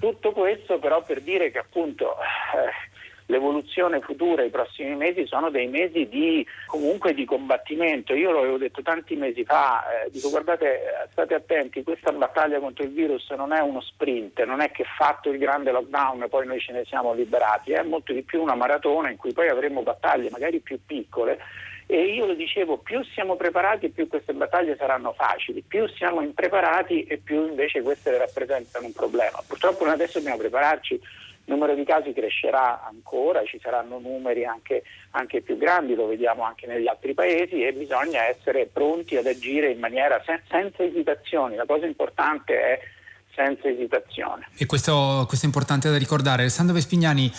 Tutto 0.00 0.32
questo 0.32 0.78
però 0.78 1.02
per 1.02 1.20
dire 1.20 1.50
che 1.50 1.58
appunto 1.58 2.16
eh, 2.16 2.93
l'evoluzione 3.26 4.00
futura, 4.00 4.42
i 4.42 4.50
prossimi 4.50 4.94
mesi 4.94 5.26
sono 5.26 5.50
dei 5.50 5.66
mesi 5.66 6.08
di, 6.08 6.46
comunque 6.66 7.14
di 7.14 7.24
combattimento. 7.24 8.14
Io 8.14 8.30
lo 8.30 8.40
avevo 8.40 8.58
detto 8.58 8.82
tanti 8.82 9.16
mesi 9.16 9.44
fa, 9.44 9.84
eh, 10.04 10.10
dico 10.10 10.30
guardate, 10.30 11.08
state 11.10 11.34
attenti, 11.34 11.82
questa 11.82 12.12
battaglia 12.12 12.58
contro 12.58 12.84
il 12.84 12.92
virus 12.92 13.30
non 13.30 13.52
è 13.52 13.60
uno 13.60 13.80
sprint, 13.80 14.42
non 14.44 14.60
è 14.60 14.70
che 14.70 14.84
fatto 14.96 15.30
il 15.30 15.38
grande 15.38 15.70
lockdown 15.70 16.26
poi 16.28 16.46
noi 16.46 16.60
ce 16.60 16.72
ne 16.72 16.84
siamo 16.84 17.14
liberati, 17.14 17.72
è 17.72 17.82
molto 17.82 18.12
di 18.12 18.22
più 18.22 18.42
una 18.42 18.54
maratona 18.54 19.10
in 19.10 19.16
cui 19.16 19.32
poi 19.32 19.48
avremo 19.48 19.82
battaglie 19.82 20.30
magari 20.30 20.60
più 20.60 20.78
piccole 20.84 21.38
e 21.86 22.14
io 22.14 22.24
lo 22.24 22.34
dicevo, 22.34 22.78
più 22.78 23.04
siamo 23.04 23.36
preparati 23.36 23.90
più 23.90 24.08
queste 24.08 24.32
battaglie 24.32 24.76
saranno 24.76 25.12
facili, 25.12 25.62
più 25.66 25.86
siamo 25.88 26.22
impreparati 26.22 27.04
e 27.04 27.18
più 27.18 27.46
invece 27.46 27.82
queste 27.82 28.16
rappresentano 28.16 28.86
un 28.86 28.92
problema. 28.92 29.42
Purtroppo 29.46 29.84
noi 29.84 29.92
adesso 29.92 30.18
dobbiamo 30.18 30.38
prepararci 30.38 30.98
il 31.46 31.52
numero 31.52 31.74
di 31.74 31.84
casi 31.84 32.14
crescerà 32.14 32.84
ancora, 32.86 33.44
ci 33.44 33.58
saranno 33.60 33.98
numeri 33.98 34.46
anche, 34.46 34.82
anche, 35.10 35.42
più 35.42 35.58
grandi, 35.58 35.94
lo 35.94 36.06
vediamo 36.06 36.42
anche 36.42 36.66
negli 36.66 36.88
altri 36.88 37.12
paesi 37.12 37.62
e 37.62 37.72
bisogna 37.74 38.24
essere 38.24 38.66
pronti 38.66 39.16
ad 39.16 39.26
agire 39.26 39.70
in 39.70 39.78
maniera 39.78 40.22
sen- 40.24 40.42
senza 40.48 40.82
esitazioni. 40.82 41.56
La 41.56 41.66
cosa 41.66 41.84
importante 41.84 42.58
è 42.58 42.80
senza 43.34 43.68
esitazione. 43.68 44.48
E 44.56 44.66
questo, 44.66 45.24
questo, 45.26 45.44
è 45.44 45.48
importante 45.48 45.90
da 45.90 45.98
ricordare. 45.98 46.42
Alessandro 46.42 46.74
Vespignani 46.74 47.30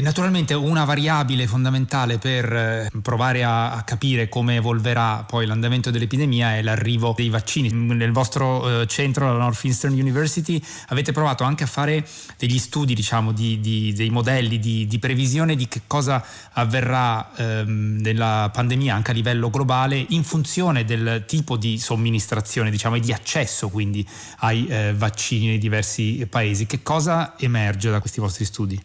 naturalmente 0.00 0.52
una 0.52 0.84
variabile 0.84 1.46
fondamentale 1.46 2.18
per 2.18 2.52
eh, 2.52 2.90
provare 3.00 3.44
a, 3.44 3.72
a, 3.72 3.82
capire 3.82 4.28
come 4.28 4.56
evolverà 4.56 5.24
poi 5.26 5.46
l'andamento 5.46 5.90
dell'epidemia 5.90 6.56
è 6.56 6.62
l'arrivo 6.62 7.14
dei 7.16 7.30
vaccini. 7.30 7.70
Nel 7.70 8.12
vostro 8.12 8.82
eh, 8.82 8.86
centro, 8.86 9.32
la 9.32 9.38
Northeastern 9.38 9.94
University, 9.94 10.62
avete 10.88 11.12
provato 11.12 11.44
anche 11.44 11.64
a 11.64 11.66
fare 11.66 12.06
degli 12.36 12.58
studi, 12.58 12.94
diciamo, 12.94 13.32
di, 13.32 13.58
di, 13.60 13.94
dei 13.94 14.10
modelli 14.10 14.58
di, 14.58 14.86
di, 14.86 14.98
previsione 14.98 15.56
di 15.56 15.66
che 15.66 15.82
cosa 15.86 16.22
avverrà 16.52 17.30
ehm, 17.34 17.98
nella 18.00 18.50
pandemia 18.52 18.94
anche 18.94 19.12
a 19.12 19.14
livello 19.14 19.48
globale 19.48 20.04
in 20.10 20.24
funzione 20.24 20.84
del 20.84 21.24
tipo 21.26 21.56
di 21.56 21.78
somministrazione, 21.78 22.70
diciamo, 22.70 22.96
e 22.96 23.00
di 23.00 23.12
accesso 23.12 23.70
quindi 23.70 24.06
ai 24.40 24.66
eh, 24.66 24.92
vaccini 24.94 25.35
vaccini 25.36 25.46
nei 25.46 25.58
diversi 25.58 26.26
paesi. 26.28 26.66
Che 26.66 26.82
cosa 26.82 27.34
emerge 27.38 27.90
da 27.90 28.00
questi 28.00 28.20
vostri 28.20 28.44
studi? 28.44 28.82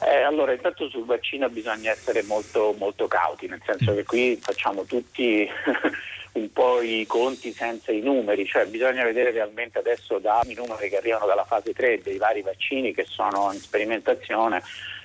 Eh, 0.00 0.22
allora, 0.22 0.52
intanto 0.52 0.88
sul 0.88 1.06
vaccino 1.06 1.48
bisogna 1.48 1.90
essere 1.90 2.22
molto, 2.24 2.74
molto 2.78 3.08
cauti, 3.08 3.46
nel 3.46 3.62
senso 3.64 3.92
mm. 3.92 3.96
che 3.96 4.04
qui 4.04 4.38
facciamo 4.40 4.84
tutti 4.84 5.48
un 6.32 6.52
po' 6.52 6.82
i 6.82 7.06
conti 7.06 7.52
senza 7.52 7.90
i 7.90 8.00
numeri, 8.00 8.44
cioè 8.44 8.66
bisogna 8.66 9.04
vedere 9.04 9.30
realmente 9.30 9.78
adesso 9.78 10.18
dai 10.18 10.54
numeri 10.54 10.90
che 10.90 10.98
arrivano 10.98 11.26
dalla 11.26 11.44
fase 11.44 11.72
3 11.72 12.02
dei 12.02 12.18
vari 12.18 12.42
vaccini 12.42 12.92
che 12.92 13.06
sono 13.08 13.50
in 13.52 13.60
sperimentazione 13.60 14.62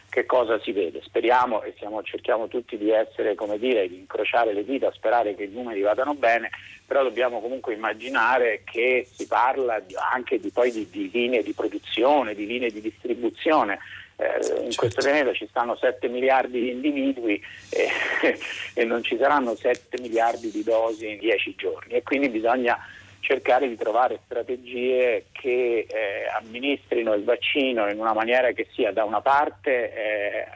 che 0.10 0.26
cosa 0.26 0.60
si 0.60 0.72
vede. 0.72 1.02
Speriamo 1.04 1.62
e 1.62 1.74
siamo, 1.78 2.02
cerchiamo 2.04 2.48
tutti 2.48 2.78
di 2.78 2.90
essere, 2.92 3.36
come 3.36 3.58
dire, 3.58 3.88
di 3.88 3.98
incrociare 4.00 4.54
le 4.54 4.66
dita, 4.66 4.92
sperare 4.92 5.36
che 5.36 5.44
i 5.44 5.52
numeri 5.52 5.82
vadano 5.82 6.16
bene, 6.16 6.50
però 6.86 7.04
dobbiamo 7.04 7.40
comunque 7.40 7.74
immaginare 7.74 8.64
che 8.66 9.08
si 9.10 9.28
parla 9.28 9.80
di, 9.80 9.96
anche 10.12 10.40
di, 10.40 10.50
poi 10.50 10.72
di, 10.72 10.90
di, 10.90 11.10
linee 11.12 11.44
di 11.44 11.54
produzione, 11.54 12.36
di 12.36 12.46
linee 12.46 12.72
di 12.72 12.82
distribuzione. 12.82 13.80
Eh, 14.18 14.26
in 14.26 14.72
certo. 14.72 14.76
questo 14.76 15.02
pianeta 15.02 15.32
ci 15.32 15.48
stanno 15.48 15.78
7 15.78 16.10
miliardi 16.10 16.60
di 16.60 16.70
individui 16.72 17.42
e, 17.70 17.88
e 18.74 18.84
non 18.84 19.02
ci 19.02 19.16
saranno 19.18 19.56
7 19.56 20.02
miliardi 20.02 20.52
di 20.52 20.62
dosi 20.62 21.10
in 21.10 21.20
10 21.20 21.56
giorni 21.56 21.94
e 21.94 22.04
quindi 22.04 22.28
bisogna 22.28 22.78
cercare 23.20 23.68
di 23.68 23.76
trovare 23.76 24.20
strategie 24.26 25.26
che 25.32 25.86
eh, 25.88 26.28
amministrino 26.38 27.14
il 27.14 27.24
vaccino 27.24 27.90
in 27.90 28.00
una 28.00 28.14
maniera 28.14 28.52
che 28.52 28.68
sia 28.72 28.92
da 28.92 29.04
una 29.04 29.22
parte 29.22 29.94
eh, 29.94 30.48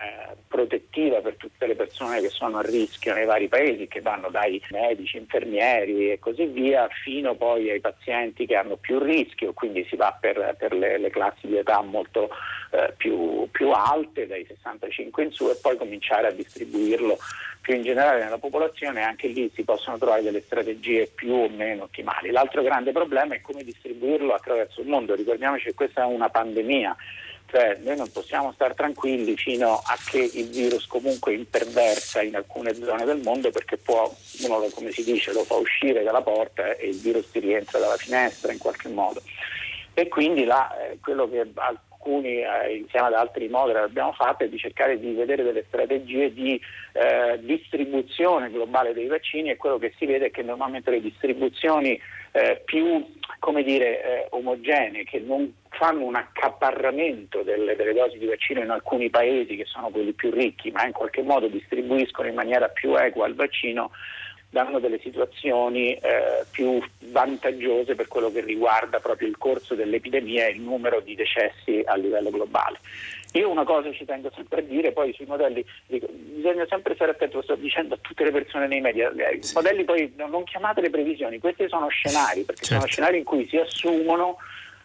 protettiva 0.48 1.20
per 1.22 1.36
tutte 1.36 1.66
le 1.66 1.76
persone 1.76 2.22
che 2.22 2.30
sono 2.30 2.60
a 2.60 2.62
rischio 2.62 3.14
nei 3.14 3.26
vari 3.26 3.48
paesi, 3.48 3.88
che 3.88 4.02
vanno 4.02 4.30
dai 4.30 4.62
medici, 4.70 5.18
infermieri 5.18 6.12
e 6.12 6.20
così 6.20 6.46
via, 6.46 6.88
fino 7.04 7.36
poi 7.36 7.72
ai 7.72 7.80
pazienti 7.80 8.46
che 8.46 8.56
hanno 8.56 8.76
più 8.76 9.00
rischio, 9.00 9.54
quindi 9.54 9.84
si 9.90 9.96
va 9.96 10.16
per, 10.20 10.56
per 10.58 10.74
le, 10.74 11.00
le, 11.00 11.10
classi 11.10 11.48
di 11.48 11.58
età 11.58 11.82
molto 11.82 12.30
eh, 12.72 12.94
più, 12.96 13.48
più 13.52 13.72
alte, 13.72 14.28
dai 14.28 14.46
65 14.46 15.24
in 15.24 15.32
su, 15.32 15.50
e 15.50 15.58
poi 15.60 15.76
cominciare 15.76 16.28
a 16.28 16.32
distribuirlo 16.32 17.18
più 17.64 17.76
in 17.76 17.84
generale 17.84 18.22
nella 18.22 18.38
popolazione, 18.38 19.04
anche 19.04 19.30
lì 19.30 19.50
si 19.56 19.64
possono 19.64 19.98
trovare 19.98 20.22
delle 20.22 20.42
strategie 20.42 21.08
più 21.08 21.32
o 21.32 21.48
meno 21.48 21.84
ottimali. 21.84 22.30
L'altro 22.30 22.62
grande 22.62 22.92
problema 22.92 23.36
è 23.36 23.42
come 23.42 23.64
distribuirlo 23.64 24.34
attraverso 24.34 24.82
il 24.82 24.88
mondo. 24.88 25.16
Ricordiamoci 25.16 25.68
che 25.68 25.74
questa 25.74 26.02
è 26.02 26.06
una 26.06 26.30
pandemia 26.30 26.94
Cioè 27.46 27.78
noi 27.84 27.96
non 27.96 28.12
possiamo 28.12 28.52
stare 28.52 28.74
tranquilli 28.74 29.38
fino 29.38 29.76
a 29.76 29.98
che 30.06 30.30
il 30.34 30.50
virus 30.50 30.88
comunque 30.88 31.34
imperversa 31.34 32.22
in 32.22 32.36
alcune 32.36 32.74
zone 32.74 33.06
del 33.06 33.22
mondo 33.22 33.50
perché 33.50 33.78
può, 33.78 34.14
uno 34.42 34.68
come 34.74 34.92
si 34.92 35.04
dice, 35.06 35.32
lo 35.32 35.46
fa 35.46 35.56
uscire 35.56 36.04
dalla 36.04 36.22
porta 36.22 36.76
e 36.76 36.90
il 36.90 37.00
virus 37.00 37.30
si 37.30 37.40
rientra 37.40 37.80
dalla 37.80 37.96
finestra 37.96 38.52
in 38.52 38.58
qualche 38.58 38.90
modo. 38.90 39.22
E 39.94 40.10
quindi 40.10 40.44
là, 40.44 40.76
eh, 40.80 40.98
quello 41.00 41.30
che 41.30 41.46
alcuni 42.04 42.42
eh, 42.42 42.76
insieme 42.76 43.08
ad 43.08 43.14
altri 43.14 43.48
moduli 43.48 43.78
abbiamo 43.78 44.12
fatto 44.12 44.44
è 44.44 44.50
di 44.50 44.58
cercare 44.58 45.00
di 45.00 45.14
vedere 45.14 45.44
delle 45.44 45.64
strategie 45.68 46.34
di 46.34 46.60
eh, 46.92 47.40
distribuzione 47.42 48.52
globale 48.52 48.94
dei 48.94 49.08
vaccini 49.08 49.50
e 49.50 49.58
quello 49.58 49.78
che 49.78 49.94
si 49.98 50.06
vede 50.06 50.28
è 50.28 50.32
che 50.32 50.44
normalmente 50.44 50.92
le 50.92 51.02
distribuzioni 51.02 52.00
eh, 52.34 52.62
più 52.66 53.06
dire, 53.64 54.04
eh, 54.04 54.28
omogenee, 54.32 55.04
che 55.04 55.20
non 55.20 55.54
fanno 55.70 56.06
un 56.06 56.16
accaparramento 56.16 57.44
delle, 57.44 57.76
delle, 57.76 57.94
dosi 57.94 58.18
di 58.18 58.26
vaccino 58.26 58.62
in 58.62 58.70
alcuni 58.70 59.10
paesi 59.10 59.56
che 59.56 59.66
sono 59.66 59.90
quelli 59.90 60.14
più 60.14 60.32
ricchi, 60.32 60.72
ma 60.72 60.86
in 60.86 60.92
qualche 60.92 61.22
modo 61.22 61.48
distribuiscono 61.48 62.28
in 62.28 62.36
maniera 62.36 62.68
più 62.70 62.96
equa 62.96 63.28
il 63.28 63.36
vaccino, 63.36 63.92
danno 64.54 64.80
delle 64.80 65.00
situazioni 65.00 65.96
eh, 65.96 66.46
più 66.52 66.80
vantaggiose 67.08 67.96
per 67.96 68.08
quello 68.08 68.32
che 68.32 68.42
riguarda 68.42 69.00
proprio 69.00 69.28
il 69.28 69.38
corso 69.38 69.74
dell'epidemia 69.74 70.46
e 70.46 70.52
il 70.52 70.62
numero 70.62 71.02
di 71.02 71.16
decessi 71.16 71.82
a 71.84 71.96
livello 71.96 72.30
globale. 72.30 72.78
Io 73.34 73.50
una 73.50 73.64
cosa 73.64 73.92
ci 73.92 74.06
tengo 74.06 74.32
sempre 74.36 74.62
a 74.62 74.64
dire, 74.64 74.92
poi 74.92 75.12
sui 75.14 75.26
modelli 75.26 75.66
dico, 75.88 76.06
bisogna 76.08 76.68
sempre 76.70 76.94
stare 76.94 77.12
attenti, 77.12 77.36
lo 77.36 77.42
sto 77.42 77.56
dicendo 77.56 77.96
a 77.96 77.98
tutte 78.00 78.24
le 78.24 78.30
persone 78.30 78.68
nei 78.68 78.80
media, 78.80 79.10
i 79.10 79.40
modelli 79.56 79.84
poi 79.84 80.14
non 80.16 80.44
chiamate 80.44 80.82
le 80.82 80.92
previsioni, 80.92 81.40
questi 81.40 81.68
sono 81.68 81.88
scenari, 81.88 82.44
perché 82.44 82.66
certo. 82.66 82.76
sono 82.76 82.86
scenari 82.86 83.18
in 83.18 83.24
cui 83.24 83.48
si 83.48 83.58
assumono 83.58 84.38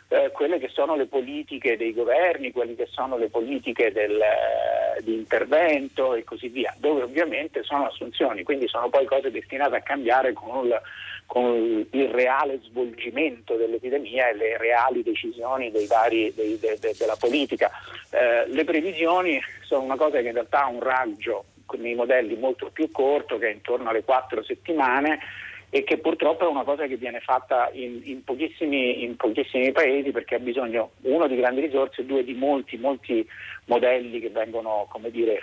eh, 0.09 0.31
quelle 0.33 0.59
che 0.59 0.69
sono 0.69 0.97
le 0.97 1.07
politiche 1.07 1.77
dei 1.77 1.93
governi, 1.93 2.51
quelle 2.51 2.75
che 2.75 2.87
sono 2.87 3.19
le 3.19 3.29
politiche 3.29 3.93
del, 3.93 4.19
eh, 4.19 5.03
di 5.03 5.15
intervento 5.15 6.15
e 6.15 6.25
così 6.25 6.49
via, 6.49 6.75
dove 6.79 7.03
ovviamente 7.03 7.63
sono 7.63 7.87
assunzioni, 7.87 8.43
quindi 8.43 8.69
sono 8.69 8.89
poi 8.89 9.05
cose 9.05 9.31
destinate 9.31 9.77
a 9.77 9.83
cambiare 9.83 10.33
con 10.33 10.67
il, 10.67 10.81
con 11.27 11.87
il 11.91 12.09
reale 12.09 12.61
svolgimento 12.63 13.57
dell'epidemia 13.57 14.29
e 14.29 14.35
le 14.35 14.57
reali 14.57 15.03
decisioni 15.03 15.71
vari, 15.87 16.33
dei, 16.35 16.59
de, 16.59 16.79
de, 16.81 16.95
della 16.99 17.17
politica. 17.17 17.71
Eh, 18.11 18.47
le 18.49 18.65
previsioni 18.65 19.39
sono 19.61 19.83
una 19.83 19.97
cosa 19.97 20.21
che 20.21 20.29
in 20.29 20.33
realtà 20.33 20.65
ha 20.65 20.69
un 20.69 20.81
raggio 20.81 21.45
nei 21.77 21.95
modelli 21.95 22.35
molto 22.35 22.71
più 22.73 22.91
corto, 22.91 23.37
che 23.37 23.49
è 23.49 23.53
intorno 23.53 23.91
alle 23.91 24.05
quattro 24.05 24.43
settimane 24.43 25.19
e 25.71 25.85
che 25.85 25.99
purtroppo 25.99 26.47
è 26.47 26.51
una 26.51 26.65
cosa 26.65 26.87
che 26.87 26.97
viene 26.97 27.21
fatta 27.21 27.69
in, 27.73 28.01
in, 28.05 28.25
pochissimi, 28.25 29.03
in, 29.05 29.17
pochissimi, 29.17 29.71
paesi 29.73 30.11
perché 30.11 30.37
ha 30.37 30.39
bisogno 30.39 30.93
uno 31.03 31.27
di 31.27 31.37
grandi 31.37 31.61
risorse 31.61 32.01
e 32.01 32.05
due 32.07 32.25
di 32.25 32.33
molti, 32.33 32.79
molti 32.79 33.27
modelli 33.67 34.21
che 34.21 34.31
vengono 34.31 34.89
dire, 35.11 35.35
eh, 35.35 35.41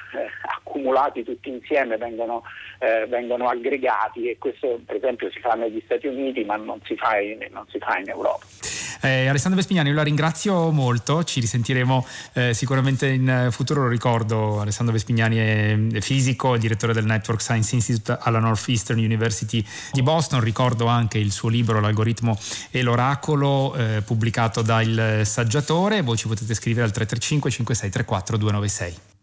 accumulati 0.58 1.24
tutti 1.24 1.50
insieme, 1.50 1.98
vengono, 1.98 2.44
eh, 2.80 3.06
vengono, 3.06 3.48
aggregati 3.50 4.30
e 4.30 4.38
questo 4.40 4.80
per 4.84 4.96
esempio 4.96 5.30
si 5.30 5.40
fa 5.40 5.54
negli 5.54 5.82
Stati 5.86 6.08
Uniti 6.08 6.44
ma 6.44 6.56
non 6.56 6.80
si 6.84 6.96
fa 6.96 7.20
in, 7.20 7.46
non 7.52 7.68
si 7.70 7.78
fa 7.78 8.00
in 8.00 8.10
Europa. 8.10 8.75
Eh, 9.02 9.28
Alessandro 9.28 9.58
Vespignani, 9.60 9.90
io 9.90 9.96
la 9.96 10.04
ringrazio 10.04 10.72
molto, 10.72 11.24
ci 11.24 11.40
risentiremo 11.40 12.06
eh, 12.34 12.54
sicuramente 12.54 13.08
in 13.08 13.48
futuro, 13.52 13.84
lo 13.84 13.88
ricordo, 13.88 14.60
Alessandro 14.62 14.94
Vespignani 14.94 15.38
è, 15.38 15.78
è 15.94 16.02
fisico, 16.02 16.58
direttore 16.58 16.94
del 16.94 17.06
Network 17.06 17.42
Science 17.42 17.76
Institute 17.76 18.18
alla 18.22 18.40
Northeastern 18.40 19.00
University 19.00 19.66
di 19.92 20.02
Boston, 20.02 20.40
ricordo 20.42 20.88
anche 20.88 21.18
il 21.18 21.32
suo 21.32 21.50
libro 21.50 21.80
L'algoritmo 21.80 22.38
e 22.72 22.82
l'oracolo 22.82 23.76
eh, 23.76 24.02
pubblicato 24.04 24.62
da 24.62 24.82
Il 24.82 25.22
Saggiatore, 25.24 26.02
voi 26.02 26.18
ci 26.18 26.28
potete 26.28 26.54
scrivere 26.54 26.86
al 26.86 26.92
335 26.92 27.52
5634 27.52 28.38
296. 28.38 29.14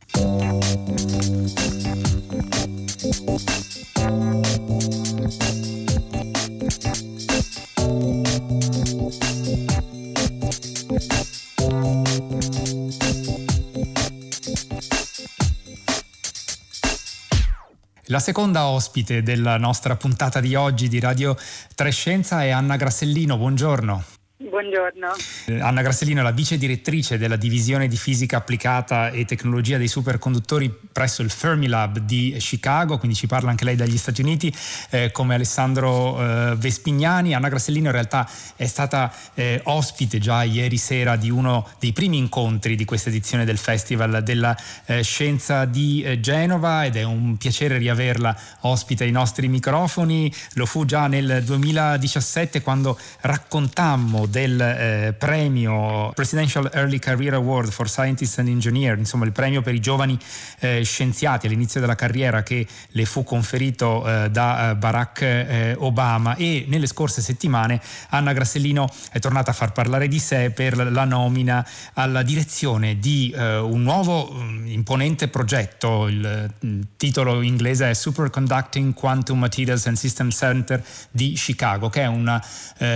La 18.07 18.19
seconda 18.19 18.67
ospite 18.67 19.23
della 19.23 19.59
nostra 19.59 19.95
puntata 19.95 20.41
di 20.41 20.57
oggi 20.57 20.89
di 20.89 20.99
Radio 20.99 21.37
Trescenza 21.77 22.43
è 22.43 22.51
Anna 22.51 22.75
Grassellino. 22.75 23.37
Buongiorno. 23.37 24.22
Buongiorno. 24.49 25.09
Eh, 25.47 25.61
Anna 25.61 25.83
Grassellino 25.83 26.21
la 26.21 26.33
vice 26.33 26.59
direttrice 26.59 27.17
della 27.17 27.37
divisione 27.37 27.87
di 27.87 27.97
fisica 27.97 28.39
applicata 28.39 29.11
e 29.11 29.25
tecnologia 29.25 29.79
dei 29.79 29.87
superconduttori 29.87 30.75
presso 30.91 31.23
il 31.23 31.31
Fermilab 31.31 31.99
di 31.99 32.35
Chicago, 32.39 32.99
quindi 32.99 33.17
ci 33.17 33.29
parla 33.29 33.51
anche 33.51 33.65
lei 33.65 33.77
dagli 33.77 33.97
Stati 33.97 34.21
Uniti, 34.21 34.53
eh, 34.91 35.13
come 35.13 35.35
Alessandro 35.35 36.21
eh, 36.21 36.57
Vespignani. 36.57 37.35
Anna 37.35 37.49
Grassellino 37.49 37.87
in 37.87 37.93
realtà 37.93 38.29
è 38.57 38.67
stata 38.67 39.13
eh, 39.35 39.61
ospite 39.65 40.19
già 40.19 40.43
ieri 40.43 40.77
sera 40.77 41.15
di 41.15 41.31
uno 41.31 41.69
dei 41.79 41.93
primi 41.93 42.19
incontri 42.19 42.75
di 42.75 42.85
questa 42.85 43.11
edizione 43.11 43.45
del 43.45 43.59
Festival 43.59 44.25
della 44.25 44.57
eh, 44.87 45.05
Scienza 45.05 45.67
di 45.67 46.03
eh, 46.03 46.19
Genova 46.19 46.85
ed 46.85 46.97
è 46.97 47.05
un 47.05 47.37
piacere 47.37 47.79
riaverla 47.79 48.37
ospite 48.63 49.05
ai 49.05 49.13
nostri 49.13 49.47
microfoni. 49.47 50.33
Lo 50.55 50.67
fu 50.67 50.85
già 50.85 51.07
nel 51.07 51.45
2017 51.45 52.61
quando 52.61 52.99
raccontammo 53.21 54.31
del 54.33 54.59
eh, 54.59 55.15
premio 55.17 56.11
Presidential 56.15 56.71
Early 56.73 56.99
Career 56.99 57.35
Award 57.35 57.71
for 57.71 57.89
Scientists 57.89 58.39
and 58.39 58.49
Engineers, 58.49 58.99
insomma 58.99 59.27
il 59.27 59.33
premio 59.33 59.61
per 59.61 59.75
i 59.75 59.81
giovani 59.81 60.19
eh, 60.61 60.83
scienziati 60.83 61.47
all'inizio 61.47 61.81
della 61.81 61.95
carriera 61.95 62.43
che 62.43 62.67
le 62.89 63.05
fu 63.05 63.25
conferito 63.25 64.09
eh, 64.09 64.31
da 64.31 64.71
eh, 64.71 64.77
Barack 64.77 65.21
eh, 65.21 65.77
Obama. 65.79 66.35
E 66.37 66.65
nelle 66.67 66.87
scorse 66.87 67.21
settimane 67.21 67.79
Anna 68.09 68.33
Grassellino 68.33 68.89
è 69.11 69.19
tornata 69.19 69.51
a 69.51 69.55
far 69.55 69.73
parlare 69.73 70.09
di 70.09 70.19
sé 70.19 70.51
per 70.51 70.91
la 70.91 71.05
nomina 71.05 71.67
alla 71.93 72.23
direzione 72.23 72.99
di 72.99 73.35
eh, 73.37 73.59
un 73.59 73.83
nuovo 73.83 74.33
um, 74.33 74.65
imponente 74.67 75.29
progetto, 75.29 76.09
il 76.09 76.51
mm, 76.65 76.81
titolo 76.97 77.43
inglese 77.43 77.91
è 77.91 77.93
Superconducting 77.93 78.95
Quantum 78.95 79.39
Materials 79.39 79.87
and 79.89 79.97
System 79.97 80.31
Center 80.31 80.83
di 81.11 81.35
Chicago, 81.35 81.91
che 81.91 82.01
è 82.01 82.07
una, 82.07 82.43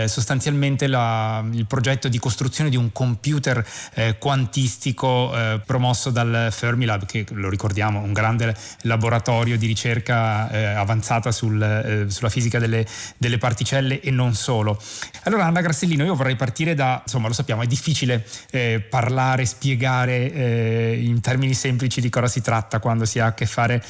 sostanzialmente 0.07 0.87
la 0.87 1.26
il 1.53 1.67
progetto 1.67 2.09
di 2.09 2.19
costruzione 2.19 2.71
di 2.71 2.77
un 2.77 2.93
computer 2.93 3.67
eh, 3.95 4.17
quantistico 4.19 5.35
eh, 5.35 5.61
promosso 5.65 6.11
dal 6.11 6.49
Fermilab, 6.51 7.07
che 7.07 7.25
lo 7.31 7.49
ricordiamo, 7.49 8.01
un 8.01 8.13
grande 8.13 8.55
laboratorio 8.83 9.57
di 9.57 9.67
ricerca 9.67 10.51
eh, 10.51 10.65
avanzata 10.65 11.33
sul, 11.33 11.61
eh, 11.63 12.11
sulla 12.11 12.29
fisica 12.29 12.59
delle, 12.59 12.87
delle, 13.17 13.39
particelle 13.39 14.01
e 14.01 14.11
non 14.11 14.35
solo. 14.35 14.81
Allora 15.25 15.45
Anna 15.45 15.61
Grassellino, 15.61 16.05
io 16.05 16.15
vorrei 16.15 16.37
partire 16.37 16.75
da, 16.75 17.01
insomma 17.03 17.29
lo 17.29 17.35
sappiamo, 17.35 17.63
è 17.63 17.67
difficile 17.67 18.27
eh, 18.51 18.81
parlare, 18.81 19.45
spiegare 19.45 20.33
eh, 20.33 21.01
in 21.03 21.21
termini 21.21 21.55
semplici 21.55 22.01
di 22.01 22.11
cosa 22.11 22.29
si 22.29 22.41
tratta 22.41 22.79
quando 22.79 23.05
si 23.05 23.19
ha 23.19 23.27
a 23.27 23.35
che 23.35 23.47
fare 23.47 23.83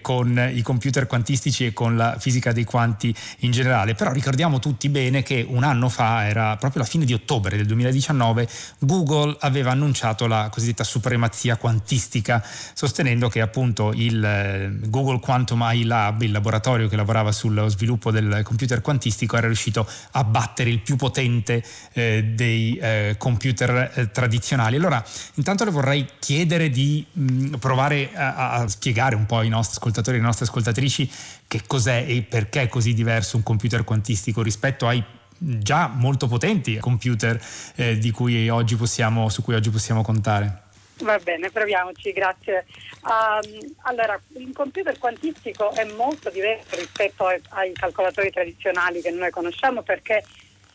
con 0.00 0.50
i 0.52 0.62
computer 0.62 1.06
quantistici 1.06 1.66
e 1.66 1.72
con 1.72 1.96
la 1.96 2.16
fisica 2.18 2.52
dei 2.52 2.64
quanti 2.64 3.14
in 3.40 3.50
generale, 3.50 3.94
però 3.94 4.12
ricordiamo 4.12 4.58
tutti 4.58 4.88
bene 4.88 5.22
che 5.22 5.44
un 5.46 5.64
anno 5.64 5.88
fa 5.88 6.26
era 6.26 6.56
proprio 6.56 6.81
la 6.82 6.84
fine 6.84 7.04
di 7.04 7.14
ottobre 7.14 7.56
del 7.56 7.66
2019 7.66 8.48
Google 8.80 9.36
aveva 9.40 9.70
annunciato 9.70 10.26
la 10.26 10.48
cosiddetta 10.50 10.82
supremazia 10.82 11.56
quantistica, 11.56 12.44
sostenendo 12.74 13.28
che 13.28 13.40
appunto 13.40 13.92
il 13.94 14.22
eh, 14.22 14.88
Google 14.88 15.20
Quantum 15.20 15.62
AI 15.62 15.84
Lab, 15.84 16.22
il 16.22 16.32
laboratorio 16.32 16.88
che 16.88 16.96
lavorava 16.96 17.30
sullo 17.30 17.68
sviluppo 17.68 18.10
del 18.10 18.40
computer 18.42 18.80
quantistico, 18.80 19.36
era 19.36 19.46
riuscito 19.46 19.88
a 20.12 20.24
battere 20.24 20.70
il 20.70 20.80
più 20.80 20.96
potente 20.96 21.62
eh, 21.92 22.24
dei 22.34 22.76
eh, 22.76 23.14
computer 23.16 23.92
eh, 23.94 24.10
tradizionali. 24.10 24.76
Allora, 24.76 25.02
intanto 25.34 25.64
le 25.64 25.70
vorrei 25.70 26.06
chiedere 26.18 26.68
di 26.68 27.06
mh, 27.12 27.22
mm, 27.22 27.54
provare 27.54 28.10
a, 28.14 28.52
a 28.54 28.68
spiegare 28.68 29.14
un 29.14 29.26
po' 29.26 29.38
ai 29.38 29.48
nostri 29.48 29.76
ascoltatori 29.76 30.16
e 30.16 30.18
alle 30.18 30.26
nostre 30.26 30.46
ascoltatrici 30.46 31.10
che 31.46 31.62
cos'è 31.66 32.04
e 32.08 32.22
perché 32.22 32.62
è 32.62 32.68
così 32.68 32.92
diverso 32.92 33.36
un 33.36 33.44
computer 33.44 33.84
quantistico 33.84 34.42
rispetto 34.42 34.88
ai 34.88 35.04
già 35.42 35.88
molto 35.88 36.26
potenti 36.26 36.78
computer 36.78 37.40
eh, 37.76 37.98
cui 38.10 38.48
possiamo, 38.76 39.28
su 39.28 39.42
cui 39.42 39.54
oggi 39.54 39.70
possiamo 39.70 40.02
contare. 40.02 40.62
Va 40.98 41.18
bene, 41.18 41.50
proviamoci, 41.50 42.12
grazie. 42.12 42.66
Um, 43.02 43.74
allora, 43.82 44.20
il 44.36 44.52
computer 44.52 44.96
quantistico 44.98 45.72
è 45.72 45.84
molto 45.84 46.30
diverso 46.30 46.76
rispetto 46.76 47.26
ai, 47.26 47.40
ai, 47.50 47.72
calcolatori 47.72 48.30
tradizionali 48.30 49.00
che 49.00 49.10
noi 49.10 49.30
conosciamo 49.30 49.82
perché 49.82 50.24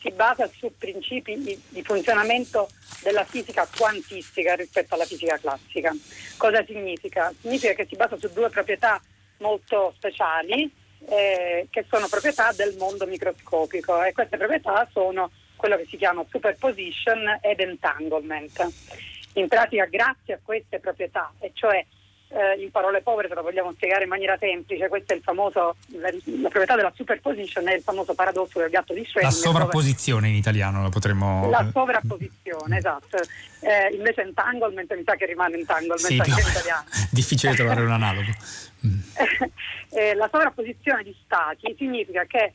si 0.00 0.10
basa 0.10 0.48
su 0.54 0.70
principi 0.76 1.38
di, 1.38 1.58
di, 1.68 1.82
funzionamento 1.82 2.68
della 3.02 3.24
fisica 3.24 3.66
quantistica 3.74 4.54
rispetto 4.54 4.94
alla 4.94 5.06
fisica 5.06 5.38
classica. 5.38 5.94
Cosa 6.36 6.62
significa? 6.66 7.32
Significa 7.40 7.72
che 7.72 7.86
si 7.88 7.96
basa 7.96 8.18
su 8.18 8.30
due 8.32 8.50
proprietà 8.50 9.00
molto 9.38 9.94
speciali 9.96 10.70
eh, 11.06 11.66
che 11.70 11.84
sono 11.88 12.08
proprietà 12.08 12.52
del 12.52 12.76
mondo 12.76 13.06
microscopico 13.06 14.02
e 14.02 14.12
queste 14.12 14.36
proprietà 14.36 14.88
sono 14.92 15.30
quello 15.56 15.76
che 15.76 15.86
si 15.86 15.96
chiama 15.96 16.24
superposition 16.28 17.38
ed 17.40 17.60
entanglement. 17.60 18.66
in 19.34 19.48
pratica 19.48 19.84
grazie 19.84 20.34
a 20.34 20.40
queste 20.42 20.80
proprietà, 20.80 21.32
e 21.38 21.52
cioè 21.54 21.84
eh, 22.28 22.62
in 22.62 22.70
parole 22.70 23.00
povere, 23.00 23.28
se 23.28 23.34
lo 23.34 23.42
vogliamo 23.42 23.72
spiegare 23.72 24.04
in 24.04 24.08
maniera 24.08 24.36
semplice, 24.38 24.88
questo 24.88 25.12
è 25.12 25.16
il 25.16 25.22
famoso, 25.22 25.76
la, 25.98 26.10
la 26.10 26.48
proprietà 26.48 26.76
della 26.76 26.92
superposition 26.94 27.68
è 27.68 27.74
il 27.74 27.82
famoso 27.82 28.14
paradosso 28.14 28.58
del 28.58 28.70
gatto 28.70 28.92
di 28.92 29.00
Schrödinger. 29.00 29.22
La 29.22 29.30
sovrapposizione 29.30 30.20
dove... 30.20 30.32
in 30.32 30.36
italiano 30.36 30.82
lo 30.82 30.90
potremmo... 30.90 31.48
La 31.48 31.68
sovrapposizione, 31.72 32.78
esatto. 32.78 33.16
Eh, 33.60 33.94
invece 33.94 34.22
entanglement 34.22 34.94
mi 34.94 35.02
sa 35.04 35.14
che 35.16 35.26
rimane 35.26 35.56
entanglement 35.56 35.98
sì, 36.00 36.18
anche 36.18 36.40
in 36.40 36.48
italiano. 36.48 36.84
Difficile 37.10 37.54
trovare 37.54 37.82
un 37.82 37.92
analogo. 37.92 38.30
Mm. 38.86 39.00
eh, 39.90 40.14
la 40.14 40.28
sovrapposizione 40.30 41.02
di 41.02 41.12
stati 41.24 41.74
significa 41.76 42.24
che 42.26 42.52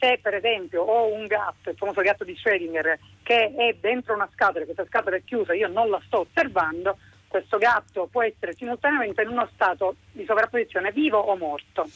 se 0.00 0.18
per 0.20 0.34
esempio 0.34 0.82
ho 0.82 1.12
un 1.12 1.26
gatto, 1.26 1.70
il 1.70 1.76
famoso 1.76 2.00
gatto 2.00 2.24
di 2.24 2.32
Schrödinger, 2.32 2.98
che 3.22 3.54
è 3.54 3.76
dentro 3.78 4.14
una 4.14 4.28
scatola, 4.32 4.64
questa 4.64 4.86
scatola 4.86 5.14
è 5.14 5.22
chiusa, 5.22 5.54
io 5.54 5.68
non 5.68 5.90
la 5.90 6.00
sto 6.06 6.20
osservando, 6.20 6.96
questo 7.30 7.58
gatto 7.58 8.08
può 8.10 8.24
essere 8.24 8.54
simultaneamente 8.54 9.22
in 9.22 9.28
uno 9.28 9.48
stato 9.54 9.94
di 10.10 10.24
sovrapposizione 10.26 10.90
vivo 10.90 11.18
o 11.18 11.36
morto. 11.36 11.88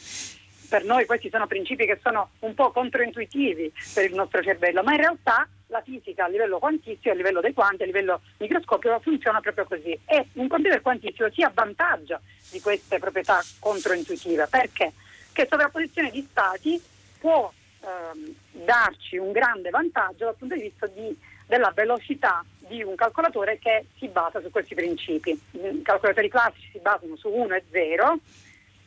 Per 0.68 0.84
noi 0.84 1.06
questi 1.06 1.28
sono 1.28 1.48
principi 1.48 1.86
che 1.86 1.98
sono 2.00 2.30
un 2.40 2.54
po' 2.54 2.70
controintuitivi 2.70 3.72
per 3.92 4.04
il 4.04 4.14
nostro 4.14 4.42
cervello, 4.42 4.84
ma 4.84 4.92
in 4.92 5.00
realtà 5.00 5.48
la 5.66 5.82
fisica 5.82 6.26
a 6.26 6.28
livello 6.28 6.60
quantistico, 6.60 7.10
a 7.10 7.16
livello 7.16 7.40
dei 7.40 7.52
quanti, 7.52 7.82
a 7.82 7.86
livello 7.86 8.20
microscopico 8.38 9.00
funziona 9.00 9.40
proprio 9.40 9.64
così 9.64 9.98
e 10.06 10.28
un 10.34 10.46
computer 10.46 10.80
quantistico 10.80 11.28
si 11.32 11.42
avvantaggia 11.42 12.20
di 12.52 12.60
queste 12.60 13.00
proprietà 13.00 13.42
controintuitive 13.58 14.46
perché 14.48 14.92
che 15.32 15.48
sovrapposizione 15.50 16.12
di 16.12 16.24
stati 16.30 16.80
può 17.18 17.52
ehm, 17.80 18.34
darci 18.64 19.16
un 19.16 19.32
grande 19.32 19.70
vantaggio 19.70 20.26
dal 20.26 20.36
punto 20.36 20.54
di 20.54 20.62
vista 20.62 20.86
di, 20.86 21.16
della 21.46 21.72
velocità 21.74 22.44
di 22.66 22.82
un 22.82 22.94
calcolatore 22.94 23.58
che 23.58 23.86
si 23.98 24.08
basa 24.08 24.40
su 24.40 24.50
questi 24.50 24.74
principi. 24.74 25.38
I 25.52 25.82
calcolatori 25.82 26.28
classici 26.28 26.70
si 26.72 26.78
basano 26.78 27.16
su 27.16 27.28
1 27.28 27.54
e 27.54 27.62
0, 27.70 28.18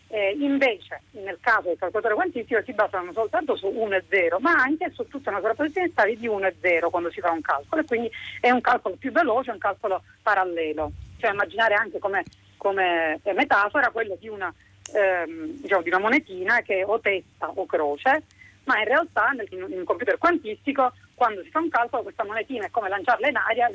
eh, 0.10 0.36
invece 0.40 1.02
nel 1.12 1.38
caso 1.40 1.68
del 1.68 1.78
calcolatore 1.78 2.16
quantistico 2.16 2.62
si 2.64 2.74
basano 2.74 3.12
soltanto 3.12 3.56
su 3.56 3.68
1 3.68 3.96
e 3.96 4.04
0, 4.08 4.40
ma 4.40 4.52
anche 4.52 4.92
su 4.92 5.08
tutta 5.08 5.30
una 5.30 5.40
sovrapposizione 5.40 5.90
stati 5.90 6.18
di 6.18 6.28
1 6.28 6.48
e 6.48 6.56
0 6.60 6.90
quando 6.90 7.12
si 7.12 7.20
fa 7.20 7.32
un 7.32 7.42
calcolo, 7.42 7.82
e 7.82 7.86
quindi 7.86 8.12
è 8.40 8.50
un 8.50 8.62
calcolo 8.62 8.96
più 8.96 9.12
veloce, 9.12 9.52
un 9.52 9.58
calcolo 9.58 10.02
parallelo. 10.22 10.92
Cioè 11.18 11.32
immaginare 11.32 11.76
anche 11.76 12.00
come, 12.00 12.24
come 12.58 13.20
metafora 13.24 13.90
quello 13.90 14.16
di 14.20 14.30
una, 14.30 14.54
ehm, 14.94 15.62
diciamo, 15.62 15.82
di 15.82 15.90
una 15.90 16.00
monetina 16.00 16.62
che 16.62 16.80
è 16.80 16.86
o 16.86 17.00
testa 17.00 17.50
o 17.54 17.66
croce, 17.66 18.24
ma 18.64 18.80
in 18.80 18.86
realtà 18.86 19.32
in 19.50 19.64
un 19.64 19.84
computer 19.84 20.18
quantistico 20.18 20.94
quando 21.18 21.42
si 21.42 21.50
fa 21.50 21.58
un 21.58 21.70
calcolo 21.70 22.04
questa 22.04 22.24
monetina 22.24 22.68
è 22.68 22.70
come 22.70 22.90
lanciarla 22.90 23.28
in 23.28 23.36
aria 23.38 23.72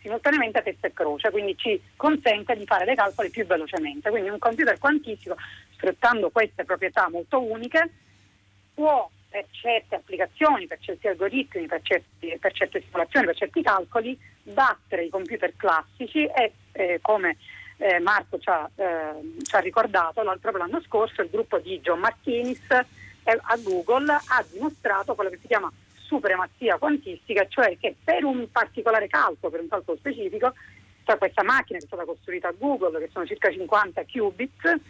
simultaneamente 0.00 0.58
a 0.58 0.62
testa 0.62 0.86
e 0.86 0.92
croce, 0.92 1.32
quindi 1.32 1.56
ci 1.58 1.82
consente 1.96 2.54
di 2.54 2.64
fare 2.66 2.84
dei 2.84 2.94
calcoli 2.94 3.30
più 3.30 3.44
velocemente. 3.44 4.10
Quindi 4.10 4.28
un 4.28 4.38
computer 4.38 4.78
quantistico, 4.78 5.34
sfruttando 5.72 6.30
queste 6.30 6.62
proprietà 6.62 7.08
molto 7.10 7.42
uniche, 7.42 7.90
può 8.72 9.10
per 9.28 9.44
certe 9.50 9.96
applicazioni, 9.96 10.68
per 10.68 10.78
certi 10.78 11.08
algoritmi, 11.08 11.66
per, 11.66 11.80
certi, 11.82 12.38
per 12.38 12.52
certe 12.52 12.80
simulazioni, 12.82 13.26
per 13.26 13.36
certi 13.36 13.62
calcoli, 13.62 14.16
battere 14.44 15.06
i 15.06 15.10
computer 15.10 15.52
classici 15.56 16.24
e 16.26 16.52
eh, 16.70 17.00
come 17.02 17.38
eh, 17.78 17.98
Marco 17.98 18.38
ci 18.38 18.48
ha, 18.50 18.70
eh, 18.72 19.34
ci 19.42 19.56
ha 19.56 19.58
ricordato 19.58 20.22
proprio 20.22 20.58
l'anno 20.58 20.80
scorso 20.82 21.22
il 21.22 21.30
gruppo 21.30 21.58
di 21.58 21.80
John 21.80 21.98
Martinis 21.98 22.60
a 23.26 23.56
Google 23.56 24.12
ha 24.12 24.44
dimostrato 24.52 25.14
quello 25.14 25.30
che 25.30 25.38
si 25.40 25.46
chiama 25.46 25.72
supremazia 26.14 26.78
quantistica, 26.78 27.46
cioè 27.48 27.76
che 27.78 27.96
per 28.02 28.24
un 28.24 28.50
particolare 28.50 29.08
calcolo, 29.08 29.50
per 29.50 29.60
un 29.60 29.68
calcolo 29.68 29.98
specifico, 29.98 30.52
cioè 31.04 31.18
questa 31.18 31.42
macchina 31.42 31.78
che 31.78 31.84
è 31.84 31.88
stata 31.88 32.04
costruita 32.04 32.48
a 32.48 32.54
Google, 32.56 32.98
che 33.00 33.10
sono 33.12 33.26
circa 33.26 33.50
50 33.50 34.04
qubits, 34.04 34.80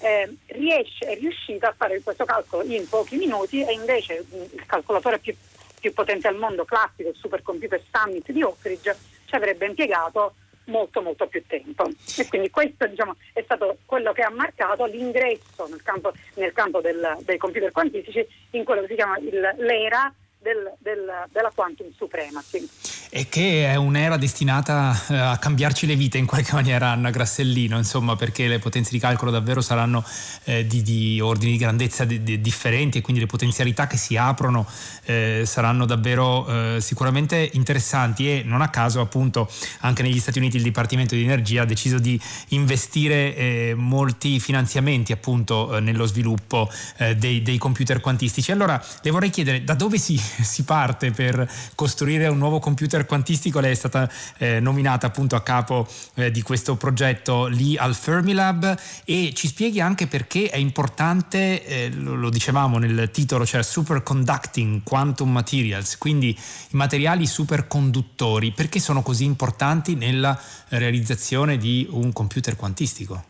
eh, 0.00 0.34
riesce, 0.46 1.06
è 1.06 1.18
riuscita 1.18 1.68
a 1.68 1.74
fare 1.76 2.00
questo 2.02 2.24
calcolo 2.24 2.62
in 2.64 2.88
pochi 2.88 3.16
minuti 3.16 3.62
e 3.62 3.72
invece 3.72 4.24
il 4.30 4.64
calcolatore 4.64 5.18
più, 5.18 5.34
più 5.78 5.92
potente 5.92 6.26
al 6.26 6.36
mondo 6.36 6.64
classico, 6.64 7.10
il 7.10 7.16
supercomputer 7.16 7.82
Summit 7.92 8.32
di 8.32 8.42
Oak 8.42 8.64
Ridge, 8.64 8.96
ci 9.26 9.34
avrebbe 9.34 9.66
impiegato 9.66 10.34
molto 10.64 11.02
molto 11.02 11.26
più 11.26 11.44
tempo. 11.46 11.88
E 12.16 12.26
quindi 12.28 12.48
questo 12.48 12.86
diciamo, 12.86 13.16
è 13.34 13.42
stato 13.42 13.78
quello 13.84 14.12
che 14.12 14.22
ha 14.22 14.30
marcato 14.30 14.86
l'ingresso 14.86 15.66
nel 15.68 15.82
campo, 15.82 16.12
nel 16.34 16.52
campo 16.52 16.80
del, 16.80 17.18
dei 17.20 17.36
computer 17.36 17.70
quantistici 17.70 18.26
in 18.52 18.64
quello 18.64 18.82
che 18.82 18.88
si 18.88 18.94
chiama 18.94 19.18
il, 19.18 19.54
l'era 19.58 20.12
del, 20.40 20.72
del, 20.78 21.06
della 21.30 21.50
quantum 21.54 21.88
supremacy. 21.96 22.66
E 23.10 23.28
che 23.28 23.66
è 23.66 23.74
un'era 23.74 24.16
destinata 24.16 24.98
eh, 25.08 25.16
a 25.16 25.36
cambiarci 25.36 25.86
le 25.86 25.96
vite 25.96 26.18
in 26.18 26.26
qualche 26.26 26.54
maniera, 26.56 26.90
Anna 26.90 27.10
Grassellino, 27.10 27.76
insomma, 27.76 28.16
perché 28.16 28.48
le 28.48 28.58
potenze 28.58 28.90
di 28.90 28.98
calcolo 28.98 29.30
davvero 29.30 29.60
saranno 29.60 30.04
eh, 30.44 30.66
di, 30.66 30.82
di, 30.82 31.20
ordini 31.20 31.52
di 31.52 31.58
grandezza 31.58 32.04
di, 32.04 32.22
di 32.22 32.40
differenti 32.40 32.98
e 32.98 33.00
quindi 33.02 33.20
le 33.20 33.28
potenzialità 33.28 33.86
che 33.86 33.96
si 33.96 34.16
aprono 34.16 34.66
eh, 35.04 35.42
saranno 35.44 35.84
davvero 35.84 36.76
eh, 36.76 36.80
sicuramente 36.80 37.50
interessanti 37.52 38.30
e 38.30 38.42
non 38.44 38.62
a 38.62 38.68
caso 38.68 39.00
appunto 39.00 39.50
anche 39.80 40.02
negli 40.02 40.18
Stati 40.18 40.38
Uniti 40.38 40.56
il 40.56 40.62
Dipartimento 40.62 41.14
di 41.14 41.22
Energia 41.22 41.62
ha 41.62 41.66
deciso 41.66 41.98
di 41.98 42.20
investire 42.48 43.34
eh, 43.34 43.74
molti 43.76 44.40
finanziamenti 44.40 45.12
appunto 45.12 45.76
eh, 45.76 45.80
nello 45.80 46.06
sviluppo 46.06 46.70
dei, 47.16 47.42
dei 47.42 47.58
computer 47.58 48.00
quantistici. 48.00 48.52
Allora 48.52 48.82
le 49.02 49.10
vorrei 49.10 49.30
chiedere 49.30 49.64
da 49.64 49.74
dove 49.74 49.98
si 49.98 50.20
si 50.42 50.64
parte 50.64 51.10
per 51.10 51.48
costruire 51.74 52.28
un 52.28 52.38
nuovo 52.38 52.58
computer 52.58 53.06
quantistico. 53.06 53.60
Lei 53.60 53.72
è 53.72 53.74
stata 53.74 54.10
eh, 54.38 54.60
nominata 54.60 55.06
appunto 55.06 55.36
a 55.36 55.42
capo 55.42 55.86
eh, 56.14 56.30
di 56.30 56.42
questo 56.42 56.76
progetto 56.76 57.46
lì 57.46 57.76
al 57.76 57.94
Fermilab 57.94 58.78
e 59.04 59.32
ci 59.34 59.48
spieghi 59.48 59.80
anche 59.80 60.06
perché 60.06 60.48
è 60.48 60.56
importante, 60.56 61.64
eh, 61.64 61.90
lo, 61.92 62.14
lo, 62.14 62.30
dicevamo 62.30 62.78
nel 62.78 63.10
titolo, 63.10 63.44
cioè 63.44 63.62
superconducting 63.62 64.82
quantum 64.82 65.30
materials, 65.30 65.98
quindi 65.98 66.28
i 66.30 66.76
materiali 66.76 67.26
superconduttori, 67.26 68.52
perché 68.52 68.78
sono 68.80 69.02
così 69.02 69.24
importanti 69.24 69.94
nella 69.94 70.38
realizzazione 70.68 71.56
di 71.56 71.86
un 71.90 72.12
computer 72.12 72.56
quantistico? 72.56 73.24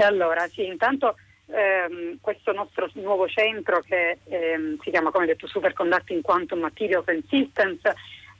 Allora, 0.00 0.48
sì, 0.52 0.66
intanto 0.66 1.16
ehm, 1.46 2.18
questo 2.20 2.52
nostro 2.52 2.88
nuovo 2.94 3.28
centro 3.28 3.80
che 3.80 4.18
ehm, 4.24 4.78
si 4.82 4.90
chiama, 4.90 5.10
come 5.10 5.26
detto, 5.26 5.46
Superconducting 5.46 6.22
Quantum 6.22 6.60
Materials 6.60 7.08
and 7.08 7.24
Systems, 7.28 7.80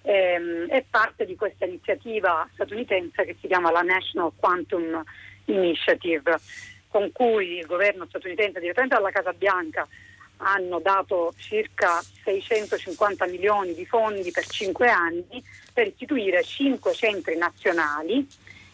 ehm, 0.02 0.68
è 0.68 0.84
parte 0.88 1.24
di 1.24 1.36
questa 1.36 1.64
iniziativa 1.64 2.48
statunitense 2.52 3.24
che 3.24 3.36
si 3.40 3.46
chiama 3.46 3.70
la 3.70 3.82
National 3.82 4.32
Quantum 4.36 5.02
Initiative, 5.46 6.38
con 6.88 7.10
cui 7.12 7.58
il 7.58 7.66
governo 7.66 8.06
statunitense 8.06 8.60
direttamente 8.60 8.96
dalla 8.96 9.10
Casa 9.10 9.32
Bianca 9.32 9.86
hanno 10.38 10.80
dato 10.80 11.32
circa 11.36 12.02
650 12.24 13.26
milioni 13.26 13.74
di 13.74 13.86
fondi 13.86 14.30
per 14.30 14.46
cinque 14.46 14.88
anni 14.88 15.42
per 15.72 15.86
istituire 15.86 16.42
cinque 16.42 16.92
centri 16.92 17.36
nazionali 17.36 18.26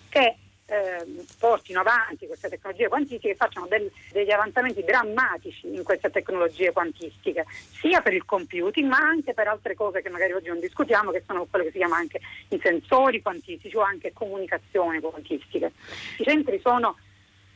che 0.08 0.36
eh, 0.70 1.24
portino 1.38 1.80
avanti 1.80 2.28
queste 2.28 2.48
tecnologie 2.48 2.86
quantistiche 2.86 3.30
e 3.30 3.36
facciano 3.36 3.66
del, 3.66 3.90
degli 4.12 4.30
avanzamenti 4.30 4.84
drammatici 4.84 5.74
in 5.74 5.82
queste 5.82 6.10
tecnologie 6.10 6.70
quantistiche, 6.70 7.44
sia 7.80 8.00
per 8.00 8.14
il 8.14 8.24
computing 8.24 8.88
ma 8.88 8.98
anche 8.98 9.34
per 9.34 9.48
altre 9.48 9.74
cose 9.74 10.00
che 10.00 10.08
magari 10.08 10.32
oggi 10.32 10.48
non 10.48 10.60
discutiamo, 10.60 11.10
che 11.10 11.24
sono 11.26 11.46
quelle 11.50 11.64
che 11.66 11.72
si 11.72 11.78
chiama 11.78 11.96
anche 11.96 12.20
i 12.48 12.60
sensori 12.62 13.20
quantistici 13.20 13.76
o 13.76 13.80
anche 13.80 14.12
comunicazioni 14.12 15.00
quantistiche. 15.00 15.72
I 16.18 16.24
centri 16.24 16.60
sono 16.60 16.96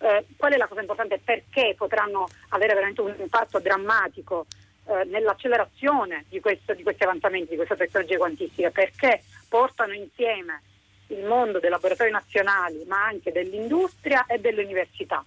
eh, 0.01 0.27
qual 0.37 0.53
è 0.53 0.57
la 0.57 0.67
cosa 0.67 0.81
importante? 0.81 1.21
Perché 1.23 1.75
potranno 1.77 2.27
avere 2.49 2.75
veramente 2.75 3.01
un 3.01 3.15
impatto 3.17 3.61
drammatico 3.61 4.47
eh, 4.87 5.05
nell'accelerazione 5.05 6.25
di, 6.29 6.41
questo, 6.41 6.75
di, 6.75 6.83
questi 6.83 7.05
avanzamenti, 7.05 7.51
di 7.51 7.57
queste 7.57 7.77
tecnologie 7.77 8.17
quantistiche? 8.17 8.71
Perché 8.71 9.23
portano 9.49 9.93
insieme 9.93 10.63
il 11.09 11.25
mondo 11.25 11.61
dei 11.61 11.71
laboratori 11.71 12.11
nazionali, 12.11 12.85
ma 12.87 13.05
anche 13.05 13.33
dell'industria 13.33 14.27
e 14.27 14.39
delle 14.39 14.65
università. 14.65 15.25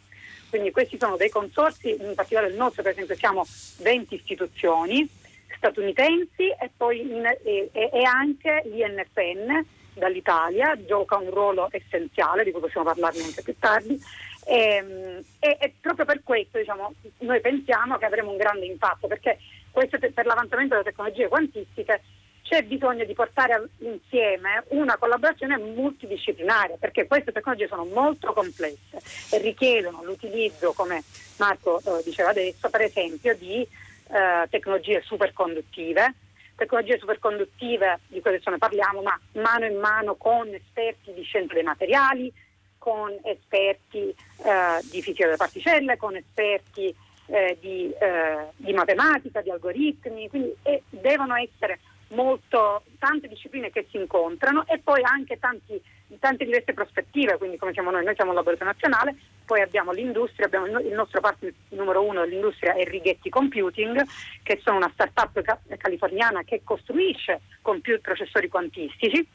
Quindi 0.49 0.71
questi 0.71 0.97
sono 0.97 1.17
dei 1.17 1.29
consorsi, 1.29 1.89
in 1.89 2.13
particolare 2.15 2.51
il 2.51 2.55
nostro 2.57 2.81
per 2.81 2.93
esempio 2.93 3.15
siamo 3.15 3.45
20 3.79 4.15
istituzioni 4.15 5.09
statunitensi 5.57 6.49
e 6.49 6.71
in, 6.93 7.25
e, 7.43 7.69
e 7.73 8.03
anche 8.03 8.63
l'INFN 8.65 9.65
dall'Italia 9.93 10.77
gioca 10.85 11.17
un 11.17 11.31
ruolo 11.31 11.67
essenziale, 11.71 12.43
di 12.43 12.51
cui 12.51 12.61
possiamo 12.61 12.85
parlarne 12.85 13.23
anche 13.23 13.41
più 13.41 13.55
tardi, 13.59 13.99
e, 14.45 14.55
ehm, 14.55 15.23
e, 15.39 15.57
e 15.59 15.73
proprio 15.81 16.05
per 16.05 16.21
questo 16.23 16.59
diciamo, 16.59 16.93
noi 17.19 17.41
pensiamo 17.41 17.97
che 17.97 18.05
avremo 18.05 18.31
un 18.31 18.37
grande 18.37 18.65
impatto, 18.65 19.07
perché 19.07 19.39
questo 19.71 19.97
per 19.99 20.25
l'avanzamento 20.25 20.75
delle 20.75 20.89
tecnologie 20.89 21.27
quantistiche 21.27 22.01
c'è 22.47 22.63
bisogno 22.63 23.03
di 23.03 23.13
portare 23.13 23.67
insieme 23.79 24.63
una 24.69 24.95
collaborazione 24.97 25.57
multidisciplinaria 25.57 26.77
perché 26.79 27.05
queste 27.05 27.33
tecnologie 27.33 27.67
sono 27.67 27.83
molto 27.83 28.31
complesse 28.31 29.01
e 29.31 29.37
richiedono 29.39 30.01
l'utilizzo, 30.03 30.71
come 30.71 31.03
Marco 31.39 31.79
eh, 31.79 32.03
diceva 32.05 32.29
adesso, 32.29 32.69
per 32.69 32.81
esempio 32.81 33.35
di 33.35 33.61
eh, 33.61 34.47
tecnologie 34.49 35.01
superconduttive, 35.01 36.13
tecnologie 36.55 36.97
superconduttive 36.97 37.99
di 38.07 38.21
cui 38.21 38.29
adesso 38.31 38.49
ne 38.49 38.57
parliamo, 38.57 39.01
ma 39.01 39.19
mano 39.33 39.65
in 39.65 39.77
mano 39.77 40.15
con 40.15 40.47
esperti 40.47 41.11
di 41.13 41.23
scienza 41.23 41.53
dei 41.53 41.63
materiali, 41.63 42.31
con 42.77 43.13
esperti 43.23 44.07
eh, 44.07 44.79
di 44.89 45.01
fisica 45.01 45.25
delle 45.25 45.35
particelle, 45.35 45.97
con 45.97 46.15
esperti 46.15 46.95
eh, 47.25 47.57
di, 47.59 47.91
eh, 47.99 48.47
di, 48.55 48.71
matematica, 48.71 49.41
di 49.41 49.51
algoritmi, 49.51 50.29
quindi 50.29 50.55
devono 50.91 51.35
essere 51.35 51.79
molto, 52.09 52.83
tante 52.99 53.27
discipline 53.27 53.69
che 53.69 53.87
si 53.89 53.97
incontrano 53.97 54.65
e 54.67 54.79
poi 54.79 55.01
anche 55.03 55.37
tanti, 55.39 55.81
tante 56.19 56.45
diverse 56.45 56.73
prospettive, 56.73 57.37
quindi 57.37 57.57
come 57.57 57.73
siamo 57.73 57.91
noi, 57.91 58.03
noi 58.03 58.15
siamo 58.15 58.31
un 58.31 58.37
laboratorio 58.37 58.73
nazionale, 58.73 59.15
poi 59.45 59.61
abbiamo 59.61 59.91
l'industria, 59.91 60.45
abbiamo 60.45 60.65
il 60.79 60.93
nostro 60.93 61.21
partner 61.21 61.53
numero 61.69 62.03
uno 62.03 62.21
dell'industria 62.21 62.73
è 62.73 62.83
Righetti 62.85 63.29
Computing, 63.29 64.03
che 64.43 64.59
sono 64.63 64.77
una 64.77 64.91
startup 64.93 65.59
californiana 65.77 66.43
che 66.43 66.61
costruisce 66.63 67.41
computer 67.61 68.01
processori 68.01 68.47
quantistici 68.47 69.27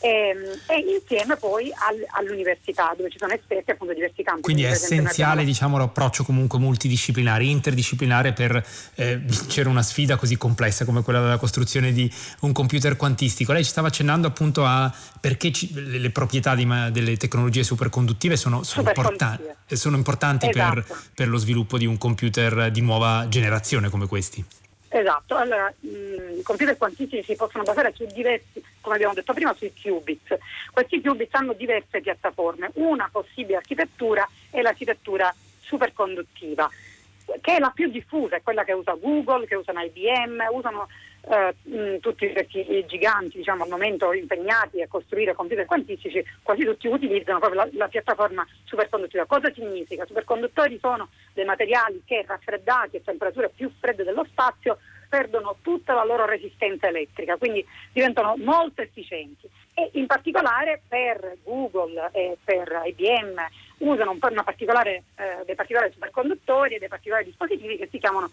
e, 0.00 0.08
ehm, 0.08 0.60
e, 0.66 0.94
insieme 0.94 1.36
poi 1.36 1.70
al, 1.72 2.04
all'università 2.08 2.92
dove 2.96 3.10
ci 3.10 3.18
sono 3.18 3.32
esperti 3.32 3.70
appunto 3.70 3.92
di 3.92 4.00
diversi 4.00 4.22
campi. 4.22 4.42
Quindi 4.42 4.64
è 4.64 4.70
essenziale 4.70 5.44
diciamo, 5.44 5.78
l'approccio 5.78 6.24
comunque 6.24 6.58
multidisciplinare, 6.58 7.44
interdisciplinare 7.44 8.32
per 8.32 8.64
eh, 8.94 9.16
vincere 9.18 9.68
una 9.68 9.82
sfida 9.82 10.16
così 10.16 10.36
complessa 10.36 10.84
come 10.84 11.02
quella 11.02 11.20
della 11.20 11.36
costruzione 11.36 11.92
di 11.92 12.10
un 12.40 12.52
computer 12.52 12.96
quantistico. 12.96 13.52
Lei 13.52 13.62
ci 13.62 13.70
stava 13.70 13.88
accennando 13.88 14.26
appunto 14.26 14.64
a 14.64 14.92
perché 15.20 15.52
ci, 15.52 15.70
le, 15.74 15.98
le, 15.98 16.10
proprietà 16.10 16.54
di, 16.54 16.66
delle 16.90 17.16
tecnologie 17.16 17.62
superconduttive 17.62 18.36
sono, 18.36 18.62
sono, 18.62 18.88
importan- 18.88 19.38
sono 19.66 19.96
importanti 19.96 20.48
esatto. 20.48 20.74
per, 20.74 20.96
per 21.14 21.28
lo 21.28 21.36
sviluppo 21.36 21.76
di 21.76 21.86
un 21.86 21.98
computer 21.98 22.70
di 22.70 22.80
nuova 22.80 23.26
generazione 23.28 23.90
come 23.90 24.06
questi. 24.06 24.44
Esatto, 24.92 25.36
allora 25.36 25.72
mh, 25.78 26.38
i 26.38 26.42
computer 26.42 26.76
quantistici 26.76 27.22
si 27.22 27.36
possono 27.36 27.62
basare 27.62 27.92
su 27.94 28.04
diversi, 28.06 28.60
come 28.80 28.96
abbiamo 28.96 29.14
detto 29.14 29.32
prima, 29.32 29.54
sui 29.54 29.72
qubits. 29.72 30.36
Questi 30.72 31.00
qubits 31.00 31.32
hanno 31.34 31.52
diverse 31.52 32.00
piattaforme, 32.00 32.72
una 32.74 33.08
possibile 33.10 33.58
architettura 33.58 34.28
è 34.50 34.60
l'architettura 34.60 35.32
superconduttiva, 35.60 36.68
che 37.40 37.54
è 37.54 37.58
la 37.60 37.70
più 37.70 37.88
diffusa, 37.88 38.34
è 38.34 38.42
quella 38.42 38.64
che 38.64 38.72
usa 38.72 38.94
Google, 38.94 39.46
che 39.46 39.54
usano 39.54 39.80
IBM, 39.80 40.48
usano 40.50 40.88
eh, 41.28 41.98
tutti 42.00 42.32
questi 42.32 42.84
giganti 42.86 43.38
diciamo, 43.38 43.64
al 43.64 43.68
momento 43.68 44.12
impegnati 44.12 44.82
a 44.82 44.88
costruire 44.88 45.34
computer 45.34 45.66
quantistici, 45.66 46.24
quasi 46.42 46.64
tutti 46.64 46.88
utilizzano 46.88 47.38
proprio 47.38 47.62
la, 47.62 47.68
la 47.72 47.88
piattaforma 47.88 48.46
superconduttiva. 48.64 49.26
Cosa 49.26 49.52
significa? 49.52 50.06
Superconduttori 50.06 50.78
sono 50.80 51.08
dei 51.34 51.44
materiali 51.44 52.02
che 52.04 52.24
raffreddati 52.26 52.96
a 52.96 53.00
temperature 53.04 53.50
più 53.54 53.70
fredde 53.78 54.04
dello 54.04 54.24
spazio 54.24 54.78
perdono 55.08 55.56
tutta 55.60 55.92
la 55.92 56.04
loro 56.04 56.24
resistenza 56.24 56.86
elettrica, 56.86 57.36
quindi 57.36 57.66
diventano 57.92 58.36
molto 58.36 58.80
efficienti 58.80 59.48
e 59.74 59.90
in 59.94 60.06
particolare 60.06 60.82
per 60.86 61.38
Google 61.42 62.10
e 62.12 62.38
per 62.42 62.82
IBM 62.84 63.34
usano 63.78 64.12
un 64.12 64.18
particolare, 64.18 65.02
eh, 65.16 65.42
dei 65.44 65.56
particolari 65.56 65.92
superconduttori 65.92 66.74
e 66.74 66.78
dei 66.78 66.88
particolari 66.88 67.24
dispositivi 67.24 67.76
che 67.76 67.88
si 67.90 67.98
chiamano 67.98 68.30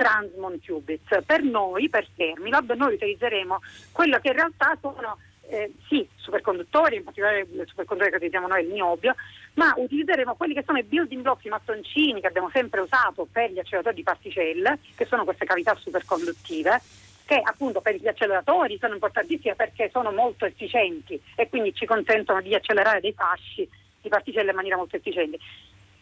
Transmon 0.00 0.58
Qubits. 0.64 1.22
Per 1.26 1.42
noi, 1.42 1.90
per 1.90 2.06
Fermilab, 2.16 2.72
noi 2.72 2.94
utilizzeremo 2.94 3.60
quello 3.92 4.18
che 4.18 4.28
in 4.28 4.34
realtà 4.34 4.78
sono 4.80 5.18
eh, 5.50 5.74
sì, 5.88 6.08
superconduttori, 6.14 6.96
in 6.96 7.04
particolare 7.04 7.40
il 7.40 7.64
superconduttore 7.66 8.08
che 8.08 8.16
utilizziamo 8.16 8.46
noi, 8.46 8.62
il 8.62 8.72
niobio, 8.72 9.14
ma 9.54 9.74
utilizzeremo 9.76 10.36
quelli 10.36 10.54
che 10.54 10.62
sono 10.64 10.78
i 10.78 10.84
building 10.84 11.20
blocks, 11.20 11.44
i 11.44 11.50
mattoncini 11.50 12.22
che 12.22 12.28
abbiamo 12.28 12.48
sempre 12.50 12.80
usato 12.80 13.28
per 13.30 13.50
gli 13.50 13.58
acceleratori 13.58 13.96
di 13.96 14.02
particelle, 14.02 14.78
che 14.94 15.04
sono 15.04 15.24
queste 15.24 15.44
cavità 15.44 15.74
superconduttive, 15.74 16.80
che 17.26 17.38
appunto 17.44 17.82
per 17.82 17.96
gli 17.96 18.08
acceleratori 18.08 18.78
sono 18.80 18.94
importantissime 18.94 19.54
perché 19.54 19.90
sono 19.92 20.10
molto 20.12 20.46
efficienti 20.46 21.20
e 21.34 21.46
quindi 21.50 21.74
ci 21.74 21.84
consentono 21.84 22.40
di 22.40 22.54
accelerare 22.54 23.00
dei 23.00 23.12
fasci 23.12 23.68
di 24.00 24.08
particelle 24.08 24.50
in 24.50 24.56
maniera 24.56 24.76
molto 24.76 24.96
efficiente. 24.96 25.38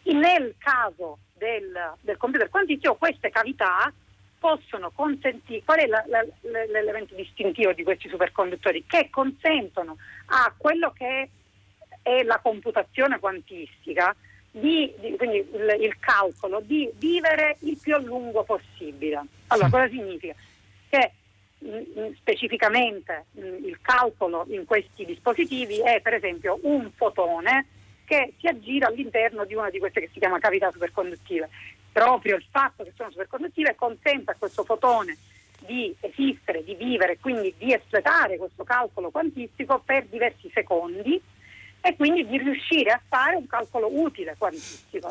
Nel 0.03 0.55
caso 0.57 1.19
del, 1.33 1.95
del 2.01 2.17
computer 2.17 2.49
quantistico 2.49 2.95
queste 2.95 3.29
cavità 3.29 3.91
possono 4.39 4.91
consentire, 4.91 5.63
qual 5.63 5.79
è 5.79 5.85
la, 5.85 6.03
la, 6.07 6.25
l'elemento 6.41 7.13
distintivo 7.13 7.73
di 7.73 7.83
questi 7.83 8.07
superconduttori? 8.07 8.85
Che 8.87 9.09
consentono 9.09 9.97
a 10.27 10.53
quello 10.55 10.91
che 10.91 11.29
è 12.01 12.23
la 12.23 12.39
computazione 12.39 13.19
quantistica, 13.19 14.15
di, 14.51 14.91
di, 14.99 15.15
quindi 15.15 15.37
il, 15.37 15.77
il, 15.81 15.99
calcolo, 15.99 16.59
di 16.61 16.89
vivere 16.95 17.57
il 17.61 17.77
più 17.77 17.95
a 17.95 17.99
lungo 17.99 18.43
possibile. 18.43 19.21
Allora, 19.47 19.67
sì. 19.67 19.71
cosa 19.71 19.89
significa? 19.89 20.35
Che 20.89 21.11
mh, 21.59 21.67
mm, 21.67 21.99
mm, 21.99 22.11
specificamente 22.15 23.25
mh, 23.31 23.41
mm, 23.41 23.65
il 23.65 23.79
calcolo 23.81 24.45
in 24.49 24.65
questi 24.65 25.05
dispositivi 25.05 25.81
è 25.81 26.01
per 26.01 26.15
esempio 26.15 26.59
un 26.63 26.89
fotone 26.95 27.67
che 28.09 28.33
si 28.39 28.47
aggira 28.47 28.87
all'interno 28.87 29.45
di 29.45 29.53
una 29.53 29.69
di 29.69 29.77
queste 29.77 29.99
che 29.99 30.09
si 30.11 30.17
chiama 30.17 30.39
cavità 30.39 30.71
superconduttive. 30.71 31.47
Proprio 31.91 32.37
il 32.37 32.45
fatto 32.49 32.83
che 32.83 32.91
sono 32.95 33.11
superconduttive 33.11 33.75
consente 33.75 34.31
a 34.31 34.35
questo 34.35 34.63
fotone 34.63 35.15
di 35.59 35.95
esistere, 35.99 36.63
di 36.63 36.73
vivere, 36.73 37.19
quindi 37.19 37.53
di 37.55 37.71
espletare 37.71 38.37
questo 38.37 38.63
calcolo 38.63 39.11
quantistico 39.11 39.79
per 39.85 40.05
diversi 40.05 40.49
secondi 40.51 41.21
e 41.81 41.95
quindi 41.95 42.27
di 42.27 42.37
riuscire 42.37 42.91
a 42.91 43.01
fare 43.07 43.35
un 43.35 43.47
calcolo 43.47 43.89
utile 43.91 44.35
quantistico. 44.37 45.09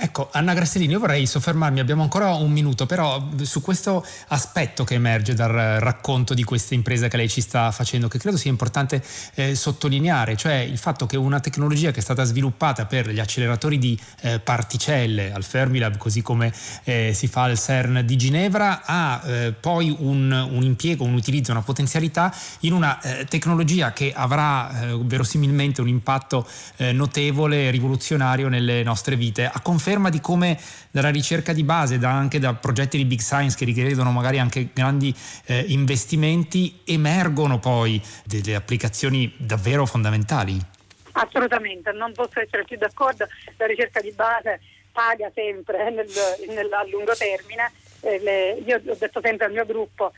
Ecco, 0.00 0.28
Anna 0.32 0.52
Grassellini, 0.52 0.92
io 0.92 0.98
vorrei 0.98 1.26
soffermarmi, 1.26 1.80
abbiamo 1.80 2.02
ancora 2.02 2.34
un 2.34 2.50
minuto, 2.50 2.86
però 2.86 3.28
su 3.42 3.60
questo 3.60 4.04
aspetto 4.28 4.84
che 4.84 4.94
emerge 4.94 5.34
dal 5.34 5.78
racconto 5.80 6.34
di 6.34 6.44
questa 6.44 6.74
impresa 6.74 7.08
che 7.08 7.16
lei 7.16 7.28
ci 7.28 7.40
sta 7.40 7.70
facendo, 7.70 8.08
che 8.08 8.18
credo 8.18 8.36
sia 8.36 8.50
importante 8.50 9.02
eh, 9.34 9.54
sottolineare, 9.54 10.36
cioè 10.36 10.54
il 10.54 10.78
fatto 10.78 11.06
che 11.06 11.16
una 11.16 11.40
tecnologia 11.40 11.90
che 11.92 12.00
è 12.00 12.02
stata 12.02 12.24
sviluppata 12.24 12.86
per 12.86 13.10
gli 13.10 13.20
acceleratori 13.20 13.78
di 13.78 13.98
eh, 14.22 14.40
particelle 14.40 15.32
al 15.32 15.44
Fermilab, 15.44 15.96
così 15.96 16.22
come 16.22 16.52
eh, 16.84 17.12
si 17.14 17.28
fa 17.28 17.44
al 17.44 17.58
CERN 17.58 18.02
di 18.04 18.16
Ginevra, 18.16 18.82
ha 18.84 19.22
eh, 19.24 19.52
poi 19.52 19.94
un, 19.96 20.30
un, 20.30 20.62
impiego, 20.62 21.04
un 21.04 21.14
utilizzo, 21.14 21.52
una 21.52 21.62
potenzialità 21.62 22.34
in 22.60 22.72
una 22.72 23.00
eh, 23.00 23.24
tecnologia 23.24 23.92
che 23.92 24.12
avrà 24.14 24.82
eh, 24.82 24.98
verosimilmente 25.02 25.80
un 25.80 25.88
impatto 25.88 26.07
impatto 26.08 26.46
eh, 26.76 26.92
notevole 26.92 27.70
rivoluzionario 27.70 28.48
nelle 28.48 28.82
nostre 28.82 29.14
vite, 29.14 29.44
a 29.44 29.60
conferma 29.60 30.08
di 30.08 30.20
come 30.20 30.58
dalla 30.90 31.10
ricerca 31.10 31.52
di 31.52 31.62
base, 31.62 31.98
da, 31.98 32.10
anche 32.10 32.38
da 32.38 32.54
progetti 32.54 32.96
di 32.96 33.04
big 33.04 33.20
science 33.20 33.54
che 33.56 33.66
richiedono 33.66 34.10
magari 34.10 34.38
anche 34.38 34.70
grandi 34.72 35.14
eh, 35.44 35.64
investimenti, 35.68 36.80
emergono 36.84 37.58
poi 37.58 38.02
delle 38.24 38.54
applicazioni 38.54 39.34
davvero 39.36 39.84
fondamentali. 39.84 40.58
Assolutamente, 41.12 41.92
non 41.92 42.12
posso 42.12 42.40
essere 42.40 42.64
più 42.64 42.78
d'accordo, 42.78 43.26
la 43.56 43.66
ricerca 43.66 44.00
di 44.00 44.12
base 44.12 44.60
paga 44.92 45.30
sempre 45.34 45.90
nel, 45.90 46.06
nel, 46.48 46.72
a 46.72 46.84
lungo 46.88 47.12
termine 47.14 47.70
eh, 48.00 48.18
le, 48.20 48.52
io 48.64 48.76
ho 48.76 48.94
detto 48.94 49.20
sempre 49.20 49.46
al 49.46 49.52
mio 49.52 49.64
gruppo, 49.64 50.12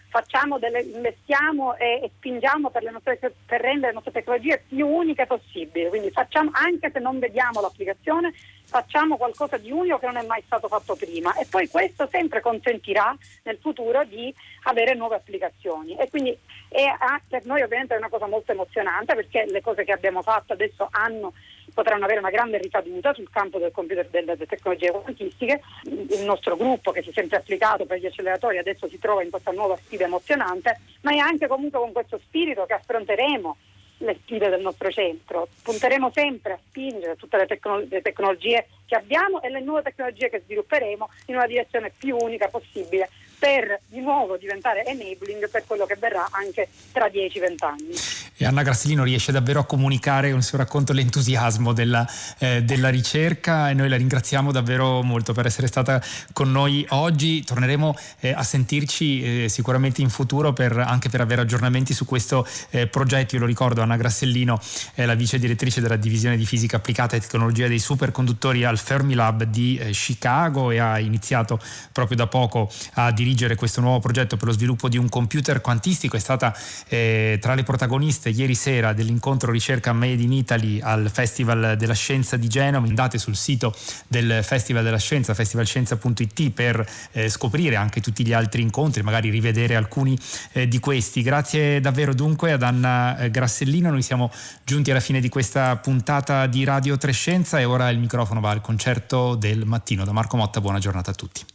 delle, 0.58 0.82
investiamo 0.82 1.76
e, 1.76 2.00
e 2.02 2.10
spingiamo 2.16 2.70
per, 2.70 2.82
nostre, 2.90 3.16
per, 3.16 3.60
rendere 3.60 3.88
le 3.88 3.92
nostre 3.92 4.12
tecnologie 4.12 4.62
più 4.68 4.86
uniche 4.86 5.26
possibili, 5.26 5.88
quindi 5.88 6.10
facciamo, 6.10 6.50
anche 6.52 6.90
se 6.92 6.98
non 6.98 7.18
vediamo 7.18 7.60
l'applicazione, 7.60 8.32
facciamo 8.64 9.16
qualcosa 9.16 9.56
di 9.56 9.70
unico 9.70 9.98
che 9.98 10.06
non 10.06 10.16
è 10.16 10.26
mai 10.26 10.42
stato 10.46 10.68
fatto 10.68 10.94
prima. 10.94 11.34
E 11.34 11.46
poi 11.48 11.68
questo 11.68 12.08
sempre 12.10 12.40
consentirà 12.40 13.16
nel 13.42 13.58
futuro 13.60 14.04
di 14.04 14.32
avere 14.64 14.94
nuove 14.94 15.16
applicazioni. 15.16 15.96
E 15.96 16.08
quindi 16.08 16.36
è, 16.68 16.86
per 17.28 17.44
noi 17.44 17.62
ovviamente 17.62 17.94
è 17.94 17.98
una 17.98 18.08
cosa 18.08 18.26
molto 18.26 18.52
emozionante 18.52 19.14
perché 19.14 19.44
le 19.46 19.60
cose 19.60 19.84
che 19.84 19.92
abbiamo 19.92 20.22
fatto 20.22 20.52
adesso 20.52 20.88
hanno 20.90 21.32
potranno 21.72 22.04
avere 22.04 22.20
una 22.20 22.30
grande 22.30 22.58
ricaduta 22.58 23.12
sul 23.14 23.30
campo 23.30 23.58
del 23.58 23.72
computer 23.72 24.06
delle, 24.08 24.34
delle 24.34 24.46
tecnologie 24.46 24.90
quantistiche. 24.90 25.60
Il 25.84 26.24
nostro 26.24 26.56
gruppo 26.56 26.90
che 26.90 27.02
si 27.02 27.10
è 27.10 27.12
sempre 27.12 27.38
applicato 27.38 27.86
per 27.86 27.98
gli 27.98 28.06
acceleratori 28.06 28.58
adesso 28.58 28.88
si 28.88 28.98
trova 28.98 29.22
in 29.22 29.30
questa 29.30 29.50
nuova 29.50 29.76
sfida 29.76 30.04
emozionante, 30.04 30.80
ma 31.02 31.12
è 31.12 31.18
anche 31.18 31.46
comunque 31.46 31.78
con 31.78 31.92
questo 31.92 32.18
spirito 32.18 32.64
che 32.66 32.74
affronteremo 32.74 33.56
le 33.98 34.18
sfide 34.22 34.48
del 34.48 34.60
nostro 34.60 34.90
centro. 34.90 35.48
Punteremo 35.62 36.10
sempre 36.14 36.52
a 36.52 36.58
spingere 36.68 37.16
tutte 37.16 37.36
le, 37.36 37.46
tecno- 37.46 37.84
le, 37.88 38.02
tecnologie 38.02 38.66
che 38.86 38.96
abbiamo 38.96 39.42
e 39.42 39.50
le 39.50 39.60
nuove 39.60 39.82
tecnologie 39.82 40.30
che 40.30 40.40
svilupperemo 40.40 41.08
in 41.26 41.36
una 41.36 41.46
direzione 41.46 41.92
più 41.96 42.16
unica 42.16 42.48
possibile 42.48 43.08
per 43.40 43.80
di 43.86 44.00
nuovo 44.00 44.36
diventare 44.36 44.84
enabling 44.84 45.48
per 45.48 45.64
quello 45.66 45.86
che 45.86 45.96
verrà 45.98 46.28
anche 46.30 46.68
tra 46.92 47.06
10-20 47.06 47.54
anni. 47.64 47.94
E 48.36 48.44
Anna 48.44 48.62
Grassellino 48.62 49.02
riesce 49.02 49.32
davvero 49.32 49.60
a 49.60 49.64
comunicare 49.64 50.28
con 50.28 50.38
il 50.38 50.44
suo 50.44 50.58
racconto 50.58 50.92
l'entusiasmo 50.92 51.72
della, 51.72 52.06
eh, 52.38 52.62
della, 52.62 52.90
ricerca 52.90 53.70
e 53.70 53.74
noi 53.74 53.88
la 53.88 53.96
ringraziamo 53.96 54.52
davvero 54.52 55.02
molto 55.02 55.32
per 55.32 55.46
essere 55.46 55.66
stata 55.66 56.02
con 56.34 56.52
noi 56.52 56.84
oggi. 56.90 57.42
Torneremo 57.42 57.96
eh, 58.20 58.32
a 58.32 58.42
sentirci 58.42 59.44
eh, 59.44 59.48
sicuramente 59.48 60.02
in 60.02 60.10
futuro 60.10 60.52
per, 60.52 60.76
anche 60.76 61.08
per 61.08 61.22
avere 61.22 61.40
aggiornamenti 61.40 61.94
su 61.94 62.04
questo 62.04 62.46
eh, 62.70 62.86
progetto. 62.86 63.36
Io 63.36 63.40
lo 63.40 63.46
ricordo, 63.46 63.80
Anna 63.80 63.96
Grassellino 63.96 64.60
è 64.94 65.06
la 65.06 65.14
vice 65.14 65.38
direttrice 65.38 65.80
della 65.80 65.96
divisione 65.96 66.36
di 66.36 66.44
fisica 66.44 66.76
applicata 66.76 67.16
e 67.16 67.20
tecnologia 67.20 67.68
dei 67.68 67.78
superconduttori 67.78 68.64
al 68.64 68.78
Fermilab 68.78 69.44
di 69.44 69.78
eh, 69.78 69.90
Chicago 69.92 70.70
e 70.70 70.78
ha 70.78 70.98
iniziato 70.98 71.58
proprio 71.92 72.16
da 72.18 72.26
poco 72.26 72.70
a 72.94 73.10
dirigere 73.10 73.29
dirigere 73.30 73.54
questo 73.54 73.80
nuovo 73.80 74.00
progetto 74.00 74.36
per 74.36 74.48
lo 74.48 74.52
sviluppo 74.52 74.88
di 74.88 74.96
un 74.96 75.08
computer 75.08 75.60
quantistico, 75.60 76.16
è 76.16 76.20
stata 76.20 76.56
eh, 76.88 77.38
tra 77.40 77.54
le 77.54 77.62
protagoniste 77.62 78.30
ieri 78.30 78.54
sera 78.54 78.92
dell'incontro 78.92 79.52
ricerca 79.52 79.92
Made 79.92 80.22
in 80.22 80.32
Italy 80.32 80.80
al 80.80 81.10
Festival 81.12 81.76
della 81.76 81.94
Scienza 81.94 82.36
di 82.36 82.48
Genova. 82.48 82.86
Andate 82.86 83.18
sul 83.18 83.36
sito 83.36 83.74
del 84.08 84.40
Festival 84.42 84.82
della 84.82 84.98
Scienza, 84.98 85.34
festivalscienza.it 85.34 86.50
per 86.50 86.84
eh, 87.12 87.28
scoprire 87.28 87.76
anche 87.76 88.00
tutti 88.00 88.24
gli 88.26 88.32
altri 88.32 88.62
incontri, 88.62 89.02
magari 89.02 89.30
rivedere 89.30 89.76
alcuni 89.76 90.18
eh, 90.52 90.66
di 90.66 90.80
questi. 90.80 91.22
Grazie 91.22 91.80
davvero 91.80 92.12
dunque 92.12 92.52
ad 92.52 92.62
Anna 92.62 93.16
eh, 93.16 93.30
Grassellino, 93.30 93.90
noi 93.90 94.02
siamo 94.02 94.32
giunti 94.64 94.90
alla 94.90 95.00
fine 95.00 95.20
di 95.20 95.28
questa 95.28 95.76
puntata 95.76 96.46
di 96.46 96.64
Radio 96.64 96.96
Trescenza 96.96 97.60
e 97.60 97.64
ora 97.64 97.90
il 97.90 97.98
microfono 97.98 98.40
va 98.40 98.50
al 98.50 98.60
concerto 98.60 99.36
del 99.36 99.64
mattino. 99.66 100.04
Da 100.04 100.12
Marco 100.12 100.36
Motta, 100.36 100.60
buona 100.60 100.78
giornata 100.78 101.12
a 101.12 101.14
tutti. 101.14 101.49